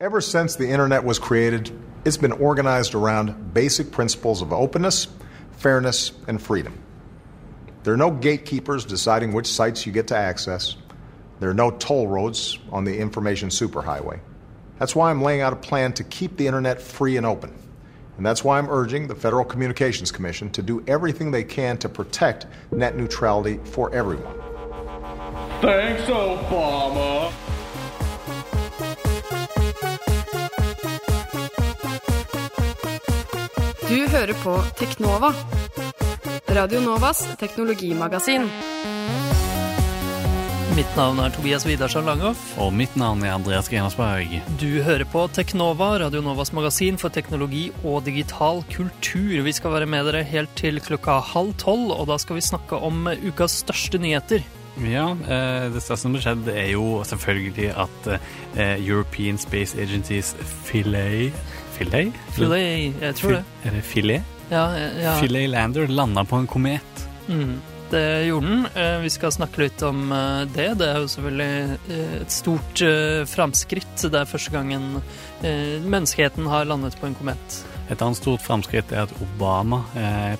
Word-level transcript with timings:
Ever 0.00 0.20
since 0.20 0.54
the 0.54 0.68
internet 0.70 1.02
was 1.02 1.18
created, 1.18 1.76
it's 2.04 2.16
been 2.16 2.30
organized 2.30 2.94
around 2.94 3.52
basic 3.52 3.90
principles 3.90 4.42
of 4.42 4.52
openness, 4.52 5.08
fairness, 5.50 6.12
and 6.28 6.40
freedom. 6.40 6.78
There 7.82 7.94
are 7.94 7.96
no 7.96 8.12
gatekeepers 8.12 8.84
deciding 8.84 9.32
which 9.32 9.48
sites 9.48 9.86
you 9.86 9.92
get 9.92 10.06
to 10.06 10.16
access. 10.16 10.76
There 11.40 11.50
are 11.50 11.54
no 11.54 11.72
toll 11.72 12.06
roads 12.06 12.60
on 12.70 12.84
the 12.84 12.96
information 12.96 13.48
superhighway. 13.48 14.20
That's 14.78 14.94
why 14.94 15.10
I'm 15.10 15.20
laying 15.20 15.40
out 15.40 15.52
a 15.52 15.56
plan 15.56 15.92
to 15.94 16.04
keep 16.04 16.36
the 16.36 16.46
internet 16.46 16.80
free 16.80 17.16
and 17.16 17.26
open. 17.26 17.52
And 18.18 18.24
that's 18.24 18.44
why 18.44 18.58
I'm 18.58 18.70
urging 18.70 19.08
the 19.08 19.16
Federal 19.16 19.44
Communications 19.44 20.12
Commission 20.12 20.48
to 20.50 20.62
do 20.62 20.80
everything 20.86 21.32
they 21.32 21.42
can 21.42 21.76
to 21.78 21.88
protect 21.88 22.46
net 22.70 22.94
neutrality 22.94 23.58
for 23.64 23.92
everyone. 23.92 24.38
Thanks, 25.60 26.02
Obama. 26.02 27.32
Du 33.88 33.96
hører 34.12 34.36
på 34.42 34.52
Teknova. 34.76 35.30
Radio 36.52 36.80
Novas 36.84 37.22
teknologimagasin. 37.40 38.42
Mitt 40.76 40.90
navn 40.98 41.22
er 41.24 41.32
Tobias 41.32 41.64
Widersen 41.64 42.04
Langhoff. 42.04 42.42
Og 42.60 42.68
mitt 42.76 42.98
navn 43.00 43.24
er 43.24 43.32
Andreas 43.32 43.70
Grenersberg. 43.72 44.34
Du 44.60 44.82
hører 44.84 45.08
på 45.08 45.22
Teknova, 45.32 45.94
Radio 46.04 46.20
Novas 46.20 46.52
magasin 46.52 47.00
for 47.00 47.08
teknologi 47.08 47.70
og 47.80 48.04
digital 48.04 48.60
kultur. 48.68 49.40
Vi 49.48 49.56
skal 49.56 49.72
være 49.78 49.88
med 49.88 50.04
dere 50.10 50.20
helt 50.34 50.52
til 50.60 50.82
klokka 50.84 51.22
halv 51.32 51.56
tolv, 51.56 51.88
og 51.96 52.10
da 52.12 52.20
skal 52.20 52.36
vi 52.36 52.44
snakke 52.44 52.76
om 52.76 53.08
ukas 53.24 53.62
største 53.64 53.96
nyheter. 54.04 54.44
Ja, 54.84 55.08
eh, 55.16 55.70
det 55.72 55.80
største 55.80 56.04
som 56.04 56.18
har 56.18 56.26
skjedd, 56.26 56.52
er 56.52 56.68
jo 56.76 57.00
selvfølgelig 57.08 57.72
at 57.72 58.12
eh, 58.12 58.76
European 58.76 59.40
Space 59.40 59.80
Agencies 59.80 60.36
Filet 60.68 61.32
Filet? 61.78 62.20
Filet, 62.34 63.00
jeg 63.00 63.16
tror 63.20 63.38
det. 63.38 63.42
Er 63.64 63.74
det 63.76 63.82
filet? 63.86 64.36
Ja, 64.50 64.66
ja. 64.98 65.16
Filet 65.20 65.50
Lander 65.52 65.90
landa 65.92 66.24
på 66.24 66.40
en 66.40 66.46
komet. 66.50 67.02
Mm, 67.28 67.58
det 67.92 68.04
gjorde 68.26 68.48
den. 68.48 68.66
Eh, 68.74 68.98
Vi 69.04 69.10
skal 69.12 69.32
snakke 69.32 69.62
litt 69.62 69.82
om 69.86 70.10
eh, 70.12 70.44
det. 70.54 70.68
Det 70.80 70.88
er 70.88 71.00
jo 71.02 71.10
selvfølgelig 71.12 71.78
eh, 71.94 72.14
et 72.22 72.34
stort 72.34 72.82
framskritt. 73.28 74.04
Det 74.08 74.20
er 74.22 74.28
første 74.28 74.54
gangen 74.54 75.00
eh, 75.42 75.78
menneskeheten 75.84 76.48
har 76.50 76.68
landet 76.68 76.96
på 77.00 77.08
en 77.10 77.16
komet. 77.18 77.60
Et 77.88 78.02
annet 78.04 78.18
stort 78.20 78.44
framskritt 78.44 78.90
er 78.92 79.06
at 79.06 79.12
Obama, 79.24 79.78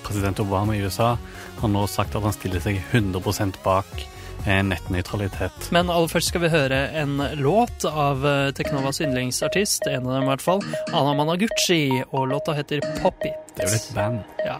president 0.05 0.37
Obama 0.43 0.75
i 0.77 0.83
USA 0.85 1.15
har 1.57 1.71
nå 1.73 1.87
sagt 1.89 2.13
at 2.13 2.21
han 2.21 2.35
stiller 2.35 2.61
seg 2.61 2.77
100% 2.93 3.57
bak 3.63 4.03
eh, 4.49 4.63
nettnøytralitet. 4.65 5.69
Men 5.75 5.91
aller 5.93 6.11
først 6.11 6.33
skal 6.33 6.43
vi 6.45 6.51
høre 6.53 6.81
en 6.97 7.17
låt 7.39 7.85
av 7.89 8.25
eh, 8.25 8.49
Teknovas 8.57 9.01
yndlingsartist, 9.05 9.87
en 9.87 10.07
av 10.07 10.17
dem 10.17 10.27
i 10.27 10.31
hvert 10.33 10.45
fall, 10.45 10.63
Anna 10.91 11.13
Managuchi, 11.17 12.03
og 12.09 12.29
låta 12.33 12.57
heter 12.57 12.83
Pop 13.01 13.23
It. 13.27 13.55
Det 13.55 13.67
er 13.67 13.73
jo 13.73 13.81
et 13.81 13.89
band. 13.95 14.21
Ja. 14.45 14.59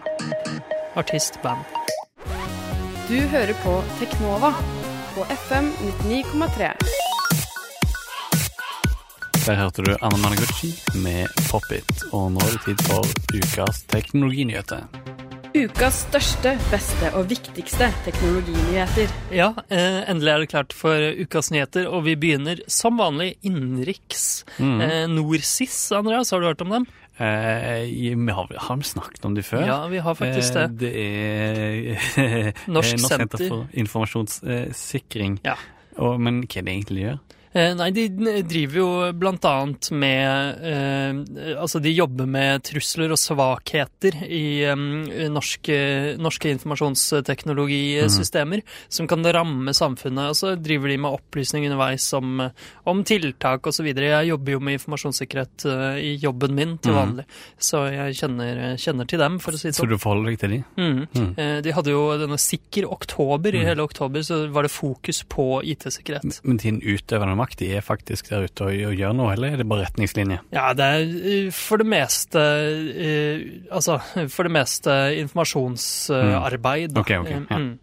Artistband. 1.00 1.64
Du 3.10 3.18
hører 3.32 3.54
på 3.64 3.76
Teknova 3.98 4.54
på 5.14 5.26
FM 5.48 5.72
99,3. 6.06 6.74
Der 9.46 9.54
hørte 9.54 9.82
du 9.82 9.96
Anna 10.00 10.16
Managuchi 10.16 10.74
med 11.02 11.26
Pop 11.50 11.64
It. 11.72 12.04
Og 12.12 12.32
nå 12.32 12.44
er 12.44 12.54
det 12.54 12.60
tid 12.68 12.84
for 12.86 13.06
ukas 13.34 13.82
teknologinyheter. 13.88 14.84
Ukas 15.50 16.04
største, 16.06 16.52
beste 16.70 17.08
og 17.18 17.26
viktigste 17.30 17.88
teknologinyheter. 18.04 19.10
Ja, 19.34 19.48
eh, 19.66 20.04
endelig 20.10 20.30
er 20.30 20.44
det 20.44 20.50
klart 20.52 20.74
for 20.76 20.94
ukas 20.94 21.50
nyheter, 21.50 21.88
og 21.90 22.04
vi 22.06 22.14
begynner 22.14 22.60
som 22.70 23.00
vanlig 23.00 23.32
innenriks. 23.42 24.44
Mm. 24.62 24.76
Eh, 24.84 25.06
NorSIS, 25.10 25.78
Andreas, 25.96 26.30
har 26.30 26.40
du 26.40 26.46
hørt 26.46 26.62
om 26.62 26.70
dem? 26.70 26.86
Eh, 27.18 27.82
vi 27.90 28.14
har, 28.14 28.46
har 28.56 28.76
vi 28.76 28.86
snakket 28.86 29.24
om 29.26 29.34
de 29.34 29.42
før? 29.42 29.66
Ja, 29.66 29.80
vi 29.90 29.98
har 29.98 30.14
faktisk 30.14 30.54
Eh, 30.54 30.68
det. 30.68 30.78
Det 30.78 30.92
er 30.94 32.52
Norsk 32.70 32.94
Norsk 32.94 33.08
Senter. 33.08 33.48
for 33.48 33.66
informasjonssikring. 33.74 35.40
Ja. 35.44 35.56
Og, 35.98 36.20
men 36.20 36.44
hva 36.46 36.62
er 36.62 36.62
det 36.62 36.76
egentlig 36.78 37.02
gjør? 37.08 37.18
Eh, 37.52 37.72
nei, 37.74 37.88
de 37.90 38.04
driver 38.46 38.76
jo 38.78 38.88
blant 39.18 39.42
annet 39.48 39.88
med 39.90 40.60
eh, 40.62 41.10
Altså, 41.58 41.80
de 41.82 41.90
jobber 41.90 42.22
med 42.30 42.62
trusler 42.62 43.10
og 43.10 43.18
svakheter 43.18 44.20
i 44.22 44.62
eh, 44.70 44.78
norske, 45.34 46.14
norske 46.22 46.46
informasjonsteknologisystemer 46.54 48.62
som 48.88 49.08
kan 49.10 49.26
ramme 49.34 49.74
samfunnet. 49.74 50.30
Og 50.30 50.36
så 50.38 50.52
driver 50.62 50.88
de 50.92 50.98
med 51.02 51.10
opplysning 51.18 51.66
underveis 51.66 52.06
om, 52.16 52.38
om 52.86 53.02
tiltak 53.06 53.66
osv. 53.66 53.86
Jeg 53.98 54.28
jobber 54.30 54.52
jo 54.54 54.60
med 54.62 54.78
informasjonssikkerhet 54.78 55.64
eh, 55.70 55.98
i 56.06 56.12
jobben 56.22 56.54
min 56.56 56.76
til 56.78 56.92
vanlig, 56.94 57.00
vanlig, 57.00 57.24
så 57.58 57.80
jeg 57.90 58.14
kjenner, 58.20 58.60
kjenner 58.80 59.06
til 59.10 59.18
dem, 59.22 59.38
for 59.42 59.56
å 59.56 59.58
si 59.60 59.68
det 59.70 59.74
sånn. 59.78 59.88
Så 59.88 59.90
du 59.90 59.98
forholder 60.00 60.30
deg 60.34 60.40
til 60.44 60.50
de? 60.54 60.60
Mhm. 60.78 61.02
Mm. 61.16 61.30
Eh, 61.40 61.58
De 61.66 61.70
hadde 61.76 61.90
jo 61.94 62.02
denne 62.20 62.38
Sikker 62.40 62.84
oktober. 62.90 63.50
I 63.54 63.58
Mm. 63.60 63.66
hele 63.66 63.82
oktober 63.84 64.20
så 64.24 64.38
var 64.52 64.62
det 64.62 64.70
fokus 64.72 65.22
på 65.28 65.60
IT-sikkerhet. 65.64 66.40
Men 66.44 66.56
din 66.62 66.80
utøvende 66.80 67.36
makt, 67.40 67.58
de 67.60 67.70
er 67.76 67.84
faktisk 67.84 68.30
der 68.30 68.46
ute 68.46 68.68
og, 68.68 68.80
og 68.90 68.96
gjør 68.98 69.14
noe, 69.16 69.34
eller 69.34 69.54
er 69.54 69.62
det 69.62 69.68
bare 69.70 69.86
retningslinjer? 69.88 70.42
Ja, 70.54 70.70
det 70.76 70.88
er 70.88 71.12
eh, 71.34 71.52
for 71.54 71.82
det 71.82 71.88
meste 71.90 72.40
eh, 72.40 73.46
Altså, 73.70 73.98
for 74.32 74.46
det 74.46 74.54
meste 74.54 74.96
informasjonsarbeid. 75.20 76.98
Ok, 76.98 77.14
ok, 77.22 77.32
ja. 77.36 77.60
Mm. 77.60 77.78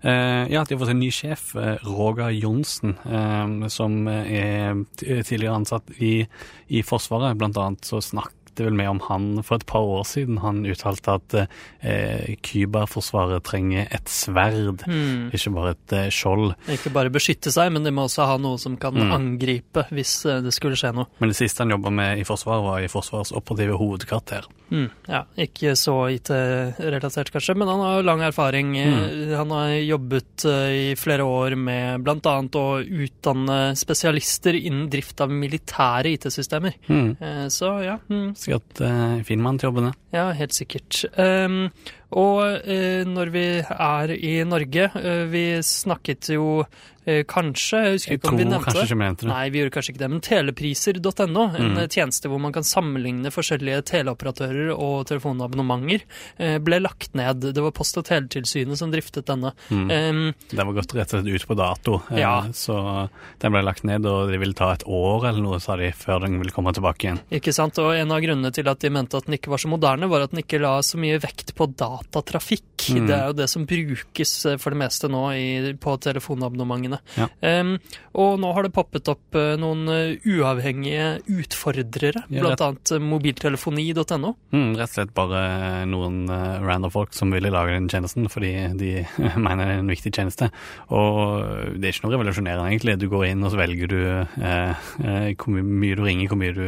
Uh, 0.00 0.46
ja, 0.48 0.62
de 0.64 0.72
har 0.72 0.78
fått 0.80 0.92
en 0.92 1.00
ny 1.00 1.08
sjef, 1.12 1.50
eh, 1.58 1.82
Roger 1.84 2.30
Johnsen, 2.32 2.94
uh, 3.04 3.66
som 3.72 4.06
er 4.08 4.78
tidligere 4.96 5.56
ansatt 5.56 5.90
i, 5.98 6.20
i 6.68 6.82
Forsvaret. 6.86 7.36
Blant 7.40 7.58
annet 7.60 7.88
så 7.88 8.00
snakket 8.04 8.35
vel 8.64 8.72
med 8.74 8.88
om 8.88 9.00
han 9.08 9.42
for 9.42 9.56
et 9.56 9.66
par 9.66 9.80
år 9.84 10.04
siden. 10.08 10.38
Han 10.40 10.64
uttalte 10.64 11.14
at 11.18 11.34
eh, 11.82 12.36
Kyberforsvaret 12.42 13.44
trenger 13.44 13.86
et 13.92 14.08
sverd, 14.08 14.82
Mm. 14.86 15.30
ikke 15.34 15.52
bare 15.54 15.70
et 15.76 15.92
eh, 15.92 16.08
skjold. 16.10 16.54
Ikke 16.72 16.92
bare 16.92 17.10
beskytte 17.10 17.52
seg, 17.52 17.72
men 17.72 17.84
de 17.84 17.90
må 17.90 18.06
også 18.06 18.26
ha 18.26 18.36
noe 18.38 18.58
som 18.58 18.76
kan 18.76 18.94
Mm. 18.96 19.12
angripe 19.12 19.86
hvis 19.92 20.24
eh, 20.26 20.40
det 20.40 20.52
skulle 20.54 20.76
skje 20.76 20.94
noe. 20.94 21.06
Men 21.20 21.28
det 21.30 21.36
siste 21.36 21.58
han 21.62 21.70
jobba 21.70 21.90
med 21.90 22.18
i 22.18 22.24
Forsvaret, 22.24 22.64
var 22.64 22.80
i 22.80 22.88
Forsvarets 22.88 23.32
operative 23.36 23.76
hovedkvarter. 23.76 24.46
Mm. 24.70 24.90
Ja, 25.06 25.22
ikke 25.38 25.76
så 25.78 26.08
IT-relatert 26.10 27.30
kanskje, 27.30 27.54
men 27.56 27.68
han 27.68 27.80
har 27.80 28.02
lang 28.02 28.20
erfaring. 28.26 28.76
Eh, 28.78 29.36
Han 29.36 29.50
har 29.50 29.68
jobbet 29.84 30.44
eh, 30.44 30.92
i 30.92 30.94
flere 30.98 31.22
år 31.22 31.54
med 31.56 32.02
bl.a. 32.02 32.16
å 32.42 32.82
utdanne 32.82 33.76
spesialister 33.76 34.54
innen 34.58 34.88
drift 34.90 35.20
av 35.20 35.30
militære 35.30 36.14
IT-systemer. 36.16 36.74
Mm. 36.88 37.16
Eh, 37.20 37.46
Så 37.48 37.70
ja. 37.84 37.98
Mm. 38.10 38.34
Sikkert 38.46 38.80
eh, 38.86 39.22
fin 39.26 39.40
mann 39.42 39.58
til 39.58 39.72
jobbene. 39.72 39.90
Ja, 40.14 40.28
helt 40.38 40.54
sikkert. 40.54 41.00
Ehm, 41.18 41.72
og 42.12 42.42
eh, 42.68 43.02
når 43.08 43.30
vi 43.34 43.46
er 43.66 44.12
i 44.14 44.34
Norge 44.46 44.90
eh, 44.94 45.24
Vi 45.32 45.46
snakket 45.66 46.28
jo 46.36 46.64
eh, 47.04 47.24
kanskje 47.26 47.80
Jeg 47.82 47.92
husker 47.96 48.14
ikke 48.18 48.30
om 48.30 48.38
vi 48.38 48.44
nevnte 48.46 48.74
det. 48.76 48.86
det. 49.18 49.26
Nei, 49.26 49.48
vi 49.50 49.58
gjorde 49.60 49.74
kanskje 49.74 49.92
ikke 49.94 50.02
det. 50.04 50.10
Men 50.14 50.20
telepriser.no, 50.22 51.44
en 51.56 51.74
Mm. 51.76 51.88
tjeneste 51.90 52.28
hvor 52.30 52.38
man 52.40 52.52
kan 52.54 52.62
sammenligne 52.66 53.30
forskjellige 53.34 53.82
teleoperatører 53.90 54.70
og 54.74 55.06
telefonabonnementer, 55.10 56.02
eh, 56.38 56.58
ble 56.58 56.78
lagt 56.80 57.14
ned. 57.14 57.40
Det 57.54 57.62
var 57.62 57.70
Post- 57.76 57.98
og 57.98 58.04
teletilsynet 58.06 58.78
som 58.78 58.90
driftet 58.92 59.26
denne. 59.26 59.52
Mm. 59.70 59.90
Um, 59.90 60.34
Den 60.50 60.66
var 60.66 60.74
gått 60.78 60.94
rett 60.94 61.12
og 61.14 61.22
slett 61.24 61.34
ut 61.42 61.46
på 61.50 61.56
dato, 61.58 62.02
Ja. 62.16 62.42
så 62.52 63.08
den 63.40 63.52
ble 63.52 63.62
lagt 63.62 63.84
ned, 63.84 64.06
og 64.06 64.30
det 64.30 64.38
ville 64.40 64.54
ta 64.54 64.72
et 64.72 64.84
år 64.86 65.28
eller 65.28 65.42
noe, 65.42 65.60
sa 65.60 65.76
de, 65.76 65.90
før 65.92 66.20
den 66.26 66.38
ville 66.38 66.50
komme 66.54 66.72
tilbake 66.72 67.06
igjen. 67.06 67.20
Ikke 67.30 67.52
sant? 67.54 67.78
Og 67.78 67.94
en 67.94 68.10
av 68.12 68.20
grunnene 68.22 68.52
til 68.52 68.66
at 68.68 68.78
de 68.80 68.90
mente 68.90 69.16
at 69.16 69.26
den 69.26 69.34
ikke 69.38 69.50
var 69.50 69.58
så 69.58 69.68
moderne, 69.68 70.08
var 70.08 70.22
at 70.22 70.30
den 70.30 70.42
ikke 70.42 70.60
la 70.60 70.78
så 70.80 70.98
mye 70.98 71.18
vekt 71.20 71.54
på 71.54 71.66
datatrafikk. 71.96 72.88
Mm. 72.92 73.06
Det 73.08 73.14
er 73.16 73.30
jo 73.30 73.36
det 73.36 73.48
som 73.50 73.66
brukes 73.68 74.32
eh, 74.46 74.58
for 74.60 74.74
det 74.74 74.80
meste 74.80 75.10
nå 75.10 75.22
i, 75.34 75.72
på 75.80 75.96
telefonabonnementene. 76.02 77.00
Ja. 77.16 77.28
Um, 77.40 77.76
og 78.16 78.36
nå 78.42 78.52
har 78.56 78.66
det 78.66 78.74
poppet 78.76 79.08
opp 79.12 79.36
eh, 79.38 79.54
noen 79.60 79.86
eh, 79.92 80.28
uavhengige 80.28 81.08
utfordrere, 81.38 82.24
Ja, 82.30 82.44
blant 82.44 82.62
annet 82.64 82.94
mobiltelefoni.no. 83.02 84.34
Mm, 84.54 84.76
rett 84.78 84.92
og 84.92 84.94
slett 84.98 85.14
bare 85.16 85.40
noen 85.88 86.24
random 86.28 86.92
folk 86.94 87.16
som 87.16 87.32
ville 87.34 87.52
lage 87.52 87.74
den 87.74 87.90
tjenesten, 87.92 88.28
fordi 88.32 88.52
de 88.78 88.92
mener 89.46 89.64
det 89.64 89.78
er 89.78 89.82
en 89.82 89.94
viktig 89.94 90.12
tjeneste. 90.14 90.50
Og 90.94 91.76
det 91.76 91.88
er 91.88 91.96
ikke 91.96 92.06
noe 92.06 92.16
revolusjonerende, 92.16 92.68
egentlig. 92.70 92.98
Du 93.00 93.08
går 93.12 93.30
inn, 93.30 93.44
og 93.44 93.52
så 93.54 93.60
velger 93.60 93.90
du 93.90 93.98
eh, 94.06 95.34
hvor 95.36 95.58
mye 95.60 95.98
du 95.98 96.04
ringer, 96.06 96.30
hvor 96.30 96.40
mye 96.40 96.56
du 96.56 96.66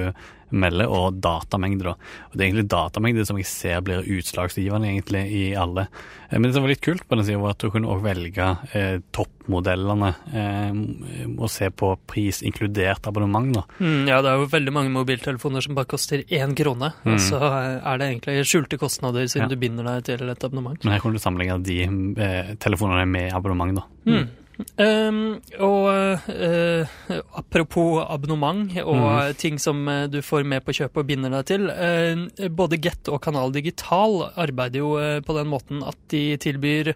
melder, 0.51 0.89
og 0.89 1.21
datamengde, 1.21 1.85
da. 1.85 1.95
Og 2.31 2.33
det 2.37 2.41
er 2.41 2.49
egentlig 2.49 2.69
datamengde 2.73 3.27
som 3.29 3.37
jeg 3.41 3.47
ser 3.51 3.81
blir 3.85 4.07
utslagsgivende, 4.07 4.89
egentlig, 4.89 5.25
i 5.31 5.43
alle. 5.59 5.89
Eh, 6.31 6.39
Men 6.39 6.49
det 6.49 6.55
som 6.55 6.63
var 6.65 6.71
litt 6.73 6.83
kult 6.85 7.07
på 7.09 7.17
den 7.17 7.25
siden, 7.27 7.41
var 7.43 7.51
at 7.57 7.59
du 7.59 7.71
kunne 7.71 7.89
også 7.89 8.05
velge 8.05 8.49
eh, 8.75 8.99
toppmodellene, 9.13 10.11
eh, 10.33 11.35
og 11.39 11.49
se 11.53 11.71
på 11.71 11.93
pris 12.09 12.43
inkludert 12.43 13.07
abonnement, 13.11 13.53
da. 13.55 13.63
Mm, 13.79 14.09
ja, 14.09 14.21
det 14.25 14.31
er 14.33 14.41
jo 14.43 14.51
veldig 14.53 14.73
mange 14.75 14.95
mobiltelefoner 14.95 15.65
som 15.65 15.75
bare 15.79 15.91
koster 15.91 16.25
én 16.29 16.55
krone. 16.59 16.93
Mm. 17.05 17.13
Og 17.15 17.21
så 17.21 17.39
er 17.45 17.99
det 18.01 18.09
egentlig 18.13 18.45
skjulte 18.49 18.79
kostnader 18.81 19.29
siden 19.29 19.49
Ja. 19.49 19.55
du 19.55 19.57
binder 19.57 19.85
deg 19.85 20.05
til 20.05 20.29
et 20.29 20.45
abonnement. 20.45 20.83
Men 20.85 20.93
her 20.95 21.01
kunne 21.01 21.15
du 21.15 21.23
sammenligne 21.23 21.63
de 21.63 21.83
eh, 22.23 22.55
telefonene 22.61 23.07
med 23.07 23.33
abonnement, 23.33 23.75
da. 23.77 23.87
Mm. 24.09 24.29
Um, 24.59 25.39
og 25.63 25.87
uh, 26.27 26.97
apropos 27.39 28.01
abonnement 28.03 28.65
og 28.83 28.99
mm. 28.99 29.37
ting 29.39 29.59
som 29.63 29.85
eh, 29.91 30.07
du 30.11 30.19
får 30.25 30.47
med 30.49 30.65
på 30.67 30.75
kjøpet 30.75 31.03
og 31.03 31.07
binder 31.07 31.33
deg 31.37 31.47
til. 31.51 31.69
Uh, 31.71 32.49
både 32.51 32.81
Get 32.83 33.11
og 33.13 33.21
Kanal 33.23 33.55
Digital 33.55 34.19
arbeider 34.35 34.83
jo 34.83 34.93
uh, 34.99 35.19
på 35.23 35.37
den 35.39 35.51
måten 35.51 35.85
at 35.87 35.99
de 36.11 36.23
tilbyr 36.41 36.93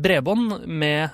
bredbånd 0.00 0.64
med 0.66 1.12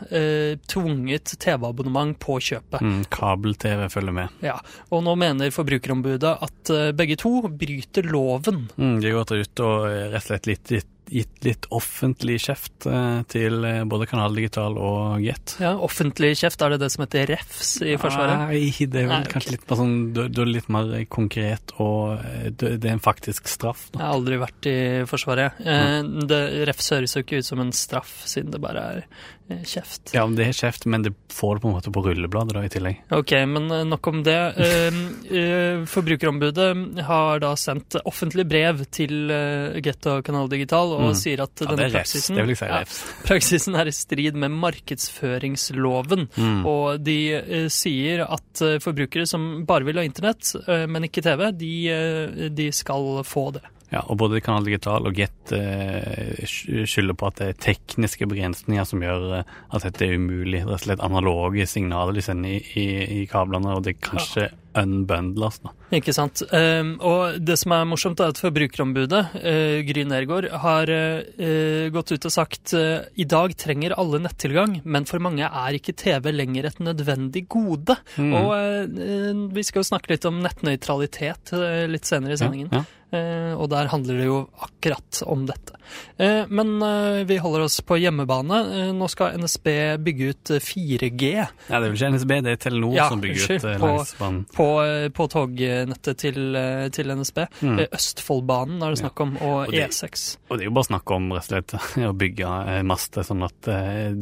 tvunget 0.70 1.32
TV-abonnement 1.42 2.14
på 2.22 2.36
kjøpet. 2.44 2.84
Mm, 2.84 3.00
Kabel-TV 3.12 3.82
følger 3.90 4.14
med. 4.14 4.36
Ja, 4.44 4.54
og 4.94 5.02
nå 5.06 5.14
mener 5.18 5.50
Forbrukerombudet 5.54 6.32
at 6.46 6.72
begge 6.96 7.16
to 7.20 7.48
bryter 7.48 8.06
loven. 8.06 8.68
Mm, 8.76 9.00
de 9.02 9.10
har 9.10 9.22
gått 9.22 9.34
ut 9.34 9.64
og 9.66 9.88
rett 9.88 10.20
og 10.20 10.28
slett 10.28 10.48
litt, 10.50 10.74
gitt, 10.78 10.92
gitt 11.12 11.46
litt 11.46 11.68
offentlig 11.70 12.40
kjeft 12.46 12.88
eh, 12.90 13.22
til 13.30 13.62
eh, 13.68 13.82
både 13.88 14.08
Kanal 14.10 14.34
Digital 14.34 14.78
og 14.80 15.22
Get. 15.22 15.56
Ja, 15.62 15.76
Offentlig 15.82 16.34
kjeft, 16.40 16.62
er 16.64 16.74
det 16.74 16.82
det 16.82 16.92
som 16.94 17.04
heter 17.04 17.28
refs 17.34 17.76
i 17.84 17.94
Forsvaret? 18.00 18.48
Nei, 18.48 18.64
det 18.80 19.04
er 19.04 19.10
vel 19.10 19.16
Nei, 19.20 19.30
kanskje 19.30 19.42
kanskje 19.42 19.56
litt 19.56 19.68
mer 19.70 19.80
sånn 19.80 19.96
Da 20.14 20.26
da 20.32 20.42
er 20.42 20.50
litt 20.50 20.70
mer 20.72 20.92
konkret, 21.12 21.74
og 21.82 22.22
eh, 22.22 22.48
det, 22.50 22.78
er 22.80 22.94
en 22.94 23.02
faktisk 23.02 23.50
straff. 23.50 23.88
Jeg 23.92 24.02
har 24.02 24.14
aldri 24.14 24.38
vært 24.40 24.70
i 24.70 24.78
Forsvaret. 25.08 25.60
Eh, 25.60 26.00
det, 26.28 26.40
refs 26.68 26.92
høres 26.94 27.16
jo 27.16 27.24
ikke 27.24 27.42
ut 27.42 27.48
som 27.48 27.62
en 27.62 27.72
straff, 27.76 28.22
siden 28.28 28.52
det 28.54 28.62
bare 28.62 28.86
er 28.92 29.02
eh, 29.02 29.30
kjeft. 29.68 30.12
Ja, 30.16 30.26
det 30.26 30.46
er 30.48 30.56
kjeft, 30.56 30.86
men 30.90 31.02
det 31.06 31.12
får 31.32 31.56
det 31.58 31.62
på 31.64 31.68
en 31.70 31.74
måte 31.76 31.92
på 31.94 32.02
rullebladet 32.04 32.54
da, 32.56 32.62
i 32.66 32.70
tillegg. 32.72 33.00
Ok, 33.16 33.32
men 33.48 33.70
eh, 33.70 33.84
nok 33.88 34.06
om 34.12 34.22
det. 34.26 34.38
Eh, 34.62 34.98
eh, 35.36 35.82
Forbrukerombudet 35.88 36.68
har 37.06 37.40
da 37.42 37.52
sendt 37.58 37.96
offentlig 38.08 38.44
brev 38.48 38.84
til 38.94 39.30
eh, 39.32 39.78
Get 39.84 40.06
og 40.10 40.22
Kanal 40.26 40.48
Digital 40.52 40.94
og 40.96 41.02
Mm. 41.12 41.16
sier 41.18 41.42
at 41.44 41.54
denne 41.58 41.76
det 41.76 41.88
er 41.90 41.96
praksisen, 41.98 42.36
Det 42.38 42.44
vil 42.46 42.54
jeg 42.54 42.60
si 42.62 42.68
ja, 42.70 42.82
praksisen 43.28 43.76
er 43.82 43.90
i 43.90 43.94
strid 43.96 44.38
med 44.38 44.54
markedsføringsloven. 44.62 46.28
Mm. 46.36 46.62
Og 46.68 47.00
de 47.04 47.16
eh, 47.40 47.66
sier 47.72 48.24
at 48.26 48.62
eh, 48.64 48.78
forbrukere 48.82 49.26
som 49.28 49.64
bare 49.68 49.84
vil 49.88 50.00
ha 50.00 50.04
internett, 50.06 50.54
eh, 50.66 50.86
men 50.90 51.08
ikke 51.08 51.24
TV, 51.24 51.48
de, 51.58 51.72
eh, 51.92 52.48
de 52.52 52.70
skal 52.74 53.22
få 53.26 53.48
det. 53.58 53.64
Ja, 53.92 54.00
og 54.08 54.16
både 54.22 54.40
Kanal 54.40 54.64
Digital 54.64 55.04
og 55.08 55.18
Get 55.18 55.52
eh, 55.52 56.40
skylder 56.48 57.16
på 57.18 57.28
at 57.28 57.42
det 57.42 57.48
er 57.50 57.60
tekniske 57.60 58.28
begrensninger 58.30 58.86
som 58.88 59.04
gjør 59.04 59.26
eh, 59.42 59.54
at 59.68 59.84
dette 59.84 60.06
er 60.06 60.16
umulig. 60.16 60.62
Det 60.64 60.78
er 60.78 60.84
slett 60.86 61.04
analoge 61.04 61.66
signaler 61.68 62.16
de 62.16 62.24
sender 62.24 62.56
i, 62.56 62.62
i, 62.80 62.86
i 63.20 63.22
kablene, 63.28 63.76
og 63.76 63.84
det 63.84 63.96
er 63.96 64.04
kanskje 64.08 64.48
unbundles. 64.80 65.58
Da. 65.60 65.74
Ikke 65.98 66.14
sant. 66.16 66.40
Um, 66.48 66.94
og 67.04 67.36
det 67.44 67.58
som 67.60 67.74
er 67.76 67.84
morsomt, 67.90 68.22
er 68.24 68.32
at 68.32 68.40
Forbrukerombudet, 68.40 69.20
uh, 69.42 69.74
Gry 69.84 70.06
Nergård, 70.08 70.48
har 70.62 70.88
uh, 70.88 71.90
gått 71.92 72.14
ut 72.14 72.28
og 72.30 72.32
sagt 72.32 72.72
uh, 72.78 73.04
i 73.12 73.28
dag 73.28 73.52
trenger 73.60 73.96
alle 74.00 74.22
nettilgang, 74.24 74.78
men 74.88 75.08
for 75.10 75.20
mange 75.20 75.44
er 75.44 75.76
ikke 75.76 75.96
TV 76.00 76.30
lenger 76.32 76.70
et 76.70 76.80
nødvendig 76.80 77.44
gode. 77.52 77.98
Mm. 78.16 78.32
Og 78.40 78.56
uh, 78.56 79.46
vi 79.52 79.68
skal 79.68 79.82
jo 79.82 79.90
snakke 79.92 80.14
litt 80.14 80.24
om 80.28 80.40
nettnøytralitet 80.40 81.52
litt 81.92 82.08
senere 82.08 82.40
i 82.40 82.40
sendingen. 82.40 82.72
Ja, 82.72 82.80
ja. 82.86 82.98
Eh, 83.12 83.52
og 83.60 83.66
der 83.68 83.90
handler 83.92 84.16
det 84.22 84.24
jo 84.24 84.38
akkurat 84.64 85.18
om 85.28 85.42
dette. 85.44 85.74
Eh, 86.16 86.46
men 86.48 86.70
eh, 86.80 87.18
vi 87.28 87.36
holder 87.42 87.66
oss 87.66 87.74
på 87.84 87.98
hjemmebane. 88.00 88.62
Nå 88.96 89.08
skal 89.12 89.36
NSB 89.36 89.68
bygge 90.00 90.30
ut 90.32 90.52
eh, 90.56 90.62
4G 90.64 91.28
ja, 91.36 91.44
det 91.68 91.76
er 91.76 91.84
vel 91.90 91.98
ikke 91.98 92.10
NSB, 92.14 92.32
det 92.46 92.54
er 92.54 92.60
Telenor 92.62 92.94
Ja, 92.96 93.08
som 93.12 93.20
bygger 93.20 93.58
ut 93.58 93.66
langsbanen. 93.82 94.40
på- 94.48 94.56
på, 94.56 95.10
på 95.18 95.26
tognettet 95.34 96.18
til, 96.24 96.56
til 96.96 97.12
NSB. 97.18 97.42
Mm. 97.60 97.82
Østfoldbanen 97.92 98.80
er 98.86 98.94
det 98.96 99.02
snakk 99.02 99.20
om, 99.26 99.36
og, 99.42 99.58
Og 99.66 99.74
det- 99.76 99.90
E6. 99.90 100.24
Og 100.48 100.56
det 100.56 100.64
er 100.64 100.70
jo 100.70 100.76
bare 100.80 100.88
snakk 100.88 101.10
om 101.18 101.28
rett 101.36 101.52
og 101.52 101.52
slett 101.52 101.76
å 102.10 102.14
bygge 102.16 102.54
master 102.88 103.28
sånn 103.28 103.44
at 103.44 103.68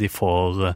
de 0.01 0.09
får 0.11 0.75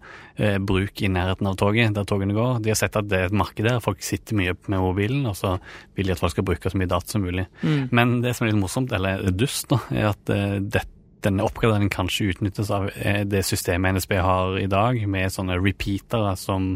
bruk 0.67 1.02
i 1.06 1.08
nærheten 1.14 1.46
av 1.46 1.55
toget, 1.60 1.93
der 1.94 2.06
togene 2.10 2.34
går. 2.34 2.56
De 2.64 2.72
har 2.72 2.78
sett 2.78 2.96
at 2.99 3.06
det 3.10 3.19
er 3.20 3.28
et 3.28 3.37
marked 3.38 3.62
der, 3.67 3.78
folk 3.84 4.02
sitter 4.02 4.34
mye 4.38 4.55
med 4.67 4.82
mobilen, 4.82 5.26
og 5.31 5.37
så 5.38 5.52
vil 5.94 6.08
de 6.10 6.14
at 6.17 6.22
folk 6.22 6.34
skal 6.34 6.46
bruke 6.49 6.70
så 6.72 6.78
mye 6.81 6.90
data 6.90 7.06
som 7.14 7.22
mulig. 7.22 7.44
Mm. 7.62 7.84
Men 7.94 8.04
det 8.25 8.35
som 8.35 8.47
er 8.47 8.53
litt 8.53 8.61
morsomt, 8.62 8.93
eller 8.95 9.25
dust, 9.35 9.69
da, 9.73 9.81
er 9.95 10.11
at 10.12 10.33
eh, 10.33 10.59
det, 10.61 10.85
denne 11.25 11.45
oppgraderingen 11.47 11.93
kanskje 11.93 12.33
utnyttes 12.35 12.71
av 12.75 12.91
eh, 12.95 13.23
det 13.29 13.45
systemet 13.47 13.97
NSB 13.99 14.17
har 14.21 14.59
i 14.61 14.69
dag, 14.71 15.01
med 15.11 15.33
sånne 15.33 15.59
repeatere 15.61 16.35
som 16.41 16.75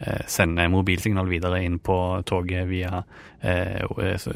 eh, 0.00 0.22
sender 0.26 0.68
mobilsignal 0.72 1.28
videre 1.28 1.62
inn 1.64 1.78
på 1.78 1.96
toget 2.28 2.66
via 2.68 3.02
eh, 3.42 3.84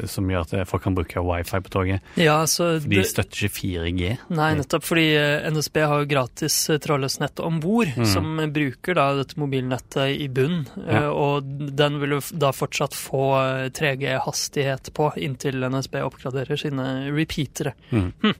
Som 0.09 0.29
gjør 0.31 0.45
at 0.45 0.67
folk 0.69 0.83
kan 0.83 0.95
bruke 0.97 1.21
wifi 1.21 1.59
på 1.61 1.69
toget. 1.73 2.01
Ja, 2.17 2.39
så 2.49 2.79
De 2.81 3.03
støtter 3.05 3.45
ikke 3.45 3.53
4G. 3.59 4.15
Nei, 4.33 4.51
nettopp 4.57 4.83
fordi 4.87 5.07
eh, 5.17 5.45
NSB 5.51 5.77
har 5.85 6.01
jo 6.03 6.09
gratis 6.09 6.55
eh, 6.73 6.79
trådløst 6.81 7.19
nett 7.21 7.39
om 7.45 7.59
bord, 7.61 7.91
Mm. 7.95 8.05
som 8.09 8.39
eh, 8.39 8.47
bruker 8.49 8.95
da 8.97 9.05
dette 9.19 9.37
mobilnettet 9.39 10.19
i 10.21 10.27
bunn. 10.27 10.65
eh, 10.87 10.93
Ja. 10.95 11.11
Og 11.11 11.43
den 11.75 11.99
vil 12.01 12.17
jo 12.17 12.21
da 12.33 12.49
fortsatt 12.55 12.93
få 12.97 13.23
eh, 13.65 13.69
3G-hastighet 13.69 14.91
på 14.93 15.11
inntil 15.21 15.61
NSB 15.69 16.01
oppgraderer 16.05 16.57
sine 16.59 17.11
repeatere. 17.13 17.73
Mm. 17.91 18.11
Hm. 18.23 18.33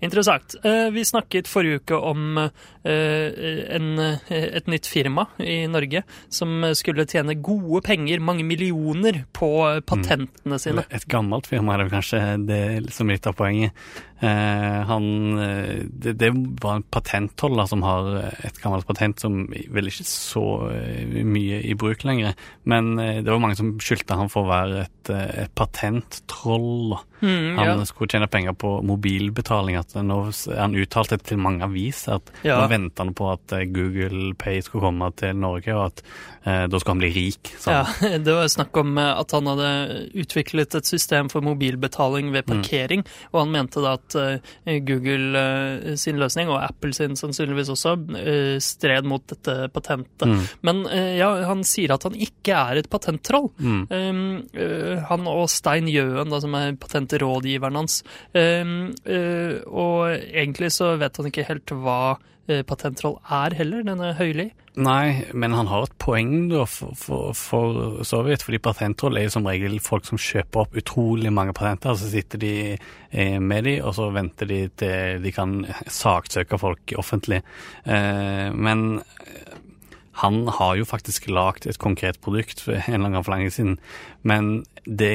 Interessant. 0.00 0.54
Eh, 0.64 0.90
Vi 0.90 1.04
snakket 1.04 1.48
forrige 1.48 1.80
uke 1.80 1.96
om 1.96 2.38
eh, 2.38 3.74
en, 3.76 3.98
eh, 3.98 4.18
et 4.28 4.66
nytt 4.66 4.86
firma 4.88 5.26
i 5.38 5.66
Norge 5.70 6.02
som 6.28 6.62
skulle 6.78 7.08
tjene 7.08 7.38
gode 7.40 7.82
penger, 7.86 8.22
mange 8.24 8.46
millioner, 8.46 9.24
på 9.36 9.50
patentene 9.86 10.10
patentene 10.10 10.58
sine. 10.60 10.84
Et 10.90 11.06
gammelt 11.10 11.48
firma 11.50 11.74
er 11.74 11.84
det 11.84 11.92
kanskje 11.92 12.20
det 12.48 12.60
som 12.94 13.08
er 13.08 13.18
litt 13.18 13.28
av 13.28 13.36
poenget. 13.38 13.76
Eh, 14.20 14.78
han, 14.90 15.06
eh, 15.40 15.84
det, 15.88 16.16
det 16.20 16.30
var 16.62 16.78
en 16.78 16.86
patentholder 16.92 17.70
som 17.70 17.84
har 17.86 18.10
et 18.46 18.60
gammelt 18.62 18.88
patent 18.88 19.22
som 19.22 19.46
vel 19.48 19.90
ikke 19.90 20.06
så 20.08 20.44
eh, 20.74 21.20
mye 21.24 21.62
i 21.64 21.76
bruk 21.78 22.04
lenger. 22.04 22.36
Men 22.68 22.98
eh, 22.98 23.20
det 23.22 23.30
var 23.30 23.42
mange 23.42 23.58
som 23.60 23.76
skyldte 23.80 24.18
han 24.18 24.32
for 24.32 24.46
å 24.46 24.52
være 24.52 24.84
et, 24.86 25.14
et 25.46 25.54
patenttroll. 25.58 26.98
Mm, 27.20 27.58
Han 27.58 27.66
ja. 27.66 27.84
skulle 27.88 28.08
tjene 28.12 28.28
penger 28.30 28.52
på 28.56 28.72
mobilbetaling. 28.86 29.76
At 29.80 29.94
nå, 29.94 30.18
han 30.56 30.74
uttalte 30.74 31.18
til 31.22 31.38
mange 31.38 31.64
aviser 31.66 32.16
at 32.18 32.30
Ja. 32.46 32.60
nå 32.62 32.68
venter 32.72 33.04
han 33.04 33.14
på 33.14 33.30
at 33.32 33.52
eh, 33.52 33.64
Google 33.70 34.34
Pay 34.40 34.60
skulle 34.62 34.86
komme 34.88 35.10
til 35.16 35.36
Norge, 35.36 35.74
og 35.76 35.86
at 35.90 36.02
eh, 36.46 36.66
da 36.66 36.78
skulle 36.80 36.94
han 36.96 37.02
bli 37.04 37.12
rik. 37.14 37.52
Ja, 37.66 37.84
det 38.24 38.34
var 38.34 38.48
snakk 38.48 38.76
om 38.80 38.96
eh, 38.98 39.12
at 39.20 39.30
han 39.36 39.46
hadde 39.50 39.70
utviklet 40.24 40.74
et 40.80 40.88
system 40.88 41.28
for 41.32 41.40
mobilbetaling 41.44 42.32
ved 42.32 42.40
Mm. 42.50 42.62
parkering, 42.62 43.02
og 43.34 43.40
han 43.44 43.50
mente 43.52 43.82
da 43.84 43.92
at 43.98 44.14
eh, 44.16 44.78
Google 44.80 45.38
eh, 45.38 45.94
sin 46.00 46.16
løsning, 46.18 46.48
og 46.48 46.62
Apple 46.64 46.92
sin 46.96 47.12
sannsynligvis 47.20 47.68
også, 47.74 47.92
eh, 48.16 48.56
stred 48.64 49.04
mot 49.04 49.22
dette 49.28 49.68
patentet. 49.74 50.24
Mm. 50.26 50.40
Men 50.66 50.80
ja, 51.18 51.28
han 51.46 51.60
sier 51.68 51.92
at 51.94 52.02
han 52.08 52.14
ikke 52.16 52.54
er 52.56 52.80
et 52.80 52.88
patenttroll. 52.90 53.50
Mm. 53.60 53.82
Um, 53.90 54.22
eh, 54.54 55.02
han 55.10 55.26
og 55.28 55.44
Stein 55.52 55.86
Jøen, 55.90 56.30
da, 56.32 56.40
som 56.40 56.54
er 56.56 56.72
patentrådgiveren 56.80 57.08
hans. 57.12 57.22
rådgiverne 57.22 57.82
hans. 57.82 58.02
og 59.66 60.10
egentlig 60.10 60.72
så 60.72 60.96
vet 61.00 61.16
han 61.16 61.30
ikke 61.30 61.48
helt 61.48 61.70
hva 61.70 62.02
patentroll 62.50 62.66
patenttroll 62.66 63.18
er 63.30 63.54
heller, 63.54 63.84
denne 63.86 64.14
Høili. 64.18 64.50
Nei, 64.80 65.26
men 65.34 65.54
han 65.54 65.66
har 65.66 65.84
et 65.86 65.94
poeng 65.98 66.48
da, 66.50 66.64
for, 66.70 66.94
for, 66.98 67.34
for 67.36 68.04
så 68.06 68.22
vidt. 68.26 68.44
Fordi 68.46 68.60
patenttroll 68.62 69.18
er 69.18 69.26
jo 69.26 69.34
som 69.34 69.48
regel 69.48 69.80
folk 69.82 70.06
som 70.06 70.20
kjøper 70.20 70.64
opp 70.64 70.76
utrolig 70.78 71.32
mange 71.34 71.54
patenter. 71.56 71.96
Så 71.98 72.10
sitter 72.12 72.42
de 72.42 72.54
eh, 72.76 73.38
med 73.42 73.66
de, 73.66 73.76
og 73.82 73.96
så 73.98 74.10
venter 74.14 74.50
de 74.50 74.60
til 74.80 75.24
de 75.24 75.34
kan 75.34 75.64
saksøke 75.86 76.60
folk 76.60 76.94
offentlig. 77.00 77.42
Eh, 77.84 78.48
men 78.54 79.02
eh, 79.26 79.58
han 80.20 80.44
har 80.52 80.76
jo 80.76 80.86
faktisk 80.88 81.30
lagd 81.32 81.66
et 81.66 81.80
konkret 81.80 82.20
produkt 82.22 82.62
en 82.68 82.76
eller 82.76 82.98
annen 82.98 83.18
gang 83.18 83.26
for 83.26 83.34
lenge 83.34 83.54
siden. 83.54 83.78
Men 84.22 84.64
det, 84.84 85.10